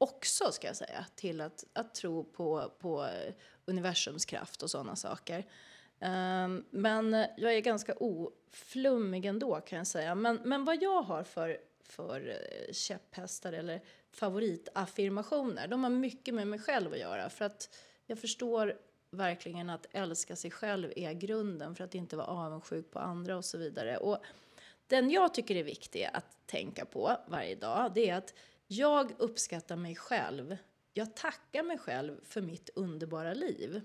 också 0.05 0.53
ska 0.53 0.67
jag 0.67 0.77
säga 0.77 1.07
till 1.15 1.41
att, 1.41 1.65
att 1.73 1.95
tro 1.95 2.25
på, 2.25 2.73
på 2.79 3.09
universums 3.65 4.25
kraft 4.25 4.63
och 4.63 4.71
sådana 4.71 4.97
saker. 4.97 5.47
Um, 6.01 6.65
men 6.71 7.13
jag 7.37 7.55
är 7.55 7.61
ganska 7.61 7.95
oflummig 7.95 9.25
ändå 9.25 9.61
kan 9.61 9.79
jag 9.79 9.87
säga. 9.87 10.15
Men, 10.15 10.41
men 10.45 10.65
vad 10.65 10.83
jag 10.83 11.03
har 11.03 11.23
för, 11.23 11.59
för 11.85 12.29
eh, 12.29 12.73
käpphästar 12.73 13.53
eller 13.53 13.81
favoritaffirmationer, 14.11 15.69
de 15.69 15.85
har 15.85 15.91
mycket 15.91 16.35
med 16.35 16.47
mig 16.47 16.59
själv 16.59 16.93
att 16.93 16.99
göra. 16.99 17.31
För 17.31 17.45
att 17.45 17.77
jag 18.07 18.19
förstår 18.19 18.79
verkligen 19.11 19.71
att 19.71 19.87
älska 19.91 20.37
sig 20.37 20.51
själv 20.51 20.93
är 20.97 21.13
grunden 21.13 21.75
för 21.75 21.85
att 21.85 21.95
inte 21.95 22.17
vara 22.17 22.27
avundsjuk 22.27 22.91
på 22.91 22.99
andra 22.99 23.37
och 23.37 23.45
så 23.45 23.59
vidare. 23.59 23.97
Och 23.97 24.19
den 24.87 25.11
jag 25.11 25.35
tycker 25.35 25.57
är 25.57 25.65
viktig 25.65 26.11
att 26.13 26.47
tänka 26.47 26.85
på 26.85 27.17
varje 27.27 27.55
dag, 27.55 27.93
det 27.95 28.11
är 28.11 28.15
att 28.15 28.35
jag 28.67 29.15
uppskattar 29.19 29.77
mig 29.77 29.97
själv. 29.97 30.57
Jag 30.93 31.17
tackar 31.17 31.63
mig 31.63 31.79
själv 31.79 32.25
för 32.25 32.41
mitt 32.41 32.71
underbara 32.75 33.35
liv. 33.35 33.81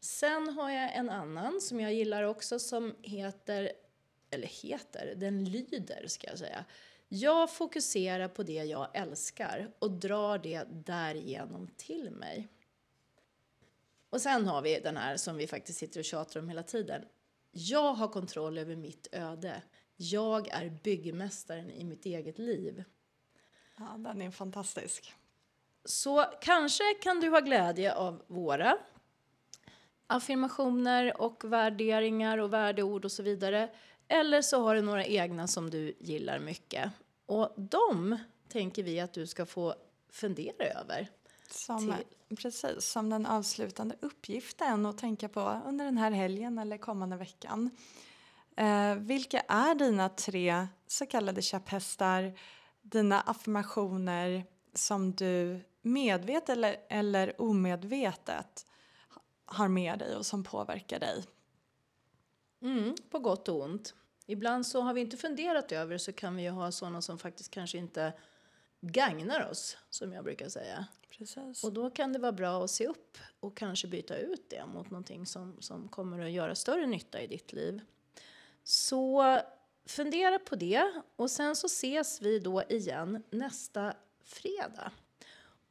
Sen 0.00 0.48
har 0.48 0.70
jag 0.70 0.96
en 0.96 1.10
annan 1.10 1.60
som 1.60 1.80
jag 1.80 1.94
gillar 1.94 2.22
också 2.22 2.58
som 2.58 2.94
heter, 3.02 3.72
eller 4.30 4.46
heter, 4.46 5.14
den 5.16 5.44
lyder 5.44 6.06
ska 6.06 6.26
jag 6.26 6.38
säga. 6.38 6.64
Jag 7.08 7.54
fokuserar 7.54 8.28
på 8.28 8.42
det 8.42 8.64
jag 8.64 8.96
älskar 8.96 9.70
och 9.78 9.90
drar 9.90 10.38
det 10.38 10.64
därigenom 10.70 11.68
till 11.76 12.10
mig. 12.10 12.48
Och 14.10 14.20
sen 14.20 14.46
har 14.46 14.62
vi 14.62 14.80
den 14.80 14.96
här 14.96 15.16
som 15.16 15.36
vi 15.36 15.46
faktiskt 15.46 15.78
sitter 15.78 16.00
och 16.00 16.04
tjatar 16.04 16.40
om 16.40 16.48
hela 16.48 16.62
tiden. 16.62 17.04
Jag 17.50 17.94
har 17.94 18.08
kontroll 18.08 18.58
över 18.58 18.76
mitt 18.76 19.08
öde. 19.12 19.62
Jag 20.00 20.48
är 20.48 20.70
byggmästaren 20.82 21.70
i 21.70 21.84
mitt 21.84 22.06
eget 22.06 22.38
liv. 22.38 22.84
Ja, 23.76 23.96
den 23.98 24.22
är 24.22 24.30
fantastisk. 24.30 25.14
Så 25.84 26.24
kanske 26.40 26.84
kan 27.02 27.20
du 27.20 27.28
ha 27.28 27.40
glädje 27.40 27.94
av 27.94 28.22
våra 28.26 28.78
affirmationer 30.06 31.20
och 31.20 31.52
värderingar 31.52 32.38
och 32.38 32.52
värdeord 32.52 33.04
och 33.04 33.12
så 33.12 33.22
vidare. 33.22 33.70
Eller 34.08 34.42
så 34.42 34.62
har 34.62 34.74
du 34.74 34.82
några 34.82 35.04
egna 35.04 35.46
som 35.46 35.70
du 35.70 35.94
gillar 35.98 36.38
mycket. 36.38 36.92
Och 37.26 37.52
de 37.56 38.18
tänker 38.48 38.82
vi 38.82 39.00
att 39.00 39.12
du 39.12 39.26
ska 39.26 39.46
få 39.46 39.74
fundera 40.10 40.64
över. 40.64 41.08
Som, 41.50 41.94
precis, 42.36 42.84
som 42.84 43.10
den 43.10 43.26
avslutande 43.26 43.96
uppgiften 44.00 44.86
att 44.86 44.98
tänka 44.98 45.28
på 45.28 45.60
under 45.66 45.84
den 45.84 45.98
här 45.98 46.10
helgen 46.10 46.58
eller 46.58 46.78
kommande 46.78 47.16
veckan. 47.16 47.70
Eh, 48.58 48.94
vilka 48.94 49.40
är 49.40 49.74
dina 49.74 50.08
tre 50.08 50.66
så 50.86 51.06
kallade 51.06 51.42
käpphästar, 51.42 52.38
dina 52.82 53.20
affirmationer 53.20 54.44
som 54.74 55.12
du 55.12 55.60
medvetet 55.82 56.48
eller, 56.48 56.76
eller 56.88 57.40
omedvetet 57.40 58.66
har 59.44 59.68
med 59.68 59.98
dig 59.98 60.16
och 60.16 60.26
som 60.26 60.44
påverkar 60.44 61.00
dig? 61.00 61.24
Mm, 62.62 62.94
på 63.10 63.18
gott 63.18 63.48
och 63.48 63.62
ont. 63.62 63.94
Ibland 64.26 64.66
så 64.66 64.80
har 64.80 64.94
vi 64.94 65.00
inte 65.00 65.16
funderat 65.16 65.72
över 65.72 65.98
så 65.98 66.12
kan 66.12 66.36
vi 66.36 66.42
ju 66.42 66.50
ha 66.50 66.72
sådana 66.72 67.02
som 67.02 67.18
faktiskt 67.18 67.50
kanske 67.50 67.78
inte 67.78 68.12
gagnar 68.80 69.50
oss, 69.50 69.76
som 69.90 70.12
jag 70.12 70.24
brukar 70.24 70.48
säga. 70.48 70.86
Precis. 71.10 71.64
Och 71.64 71.72
då 71.72 71.90
kan 71.90 72.12
det 72.12 72.18
vara 72.18 72.32
bra 72.32 72.64
att 72.64 72.70
se 72.70 72.86
upp 72.86 73.18
och 73.40 73.56
kanske 73.56 73.88
byta 73.88 74.16
ut 74.16 74.50
det 74.50 74.66
mot 74.66 74.90
någonting 74.90 75.26
som, 75.26 75.56
som 75.60 75.88
kommer 75.88 76.18
att 76.18 76.30
göra 76.30 76.54
större 76.54 76.86
nytta 76.86 77.20
i 77.20 77.26
ditt 77.26 77.52
liv. 77.52 77.80
Så 78.68 79.40
fundera 79.86 80.38
på 80.38 80.56
det 80.56 80.92
och 81.16 81.30
sen 81.30 81.56
så 81.56 81.66
ses 81.66 82.22
vi 82.22 82.38
då 82.38 82.62
igen 82.68 83.22
nästa 83.30 83.94
fredag. 84.24 84.92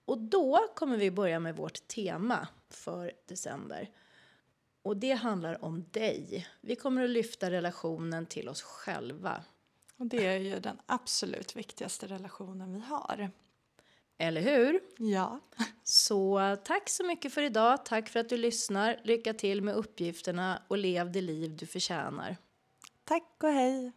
Och 0.06 0.18
då 0.18 0.68
kommer 0.76 0.98
vi 0.98 1.12
börja 1.12 1.40
med 1.40 1.56
vårt 1.56 1.88
tema 1.88 2.48
för 2.70 3.12
december. 3.26 3.90
Och 4.82 4.98
det 4.98 5.12
handlar 5.12 5.66
om 5.66 5.86
dig. 5.92 6.48
Vi 6.62 6.76
kommer 6.76 7.04
att 7.04 7.10
lyfta 7.10 7.52
relationen 7.52 8.26
till 8.26 8.50
oss 8.50 8.62
själva. 8.62 9.44
Och 9.98 10.06
det 10.06 10.26
är 10.26 10.38
ju 10.38 10.60
den 10.60 10.80
absolut 10.86 11.56
viktigaste 11.56 12.08
relationen 12.08 12.74
vi 12.74 12.80
har. 12.80 13.32
Eller 14.18 14.42
hur? 14.42 14.80
Ja. 14.98 15.40
Så 15.84 16.56
tack 16.64 16.90
så 16.90 17.04
mycket 17.04 17.34
för 17.34 17.42
idag. 17.42 17.86
Tack 17.86 18.10
för 18.10 18.20
att 18.20 18.30
du 18.30 18.38
lyssnar. 18.38 19.02
Lycka 19.04 19.34
till 19.34 19.62
med 19.62 19.76
uppgifterna 19.76 20.62
och 20.68 20.78
lev 20.78 21.12
det 21.12 21.22
liv 21.22 21.58
du 21.58 21.66
förtjänar. 21.66 22.38
Tack 23.08 23.44
och 23.44 23.50
hej! 23.50 23.92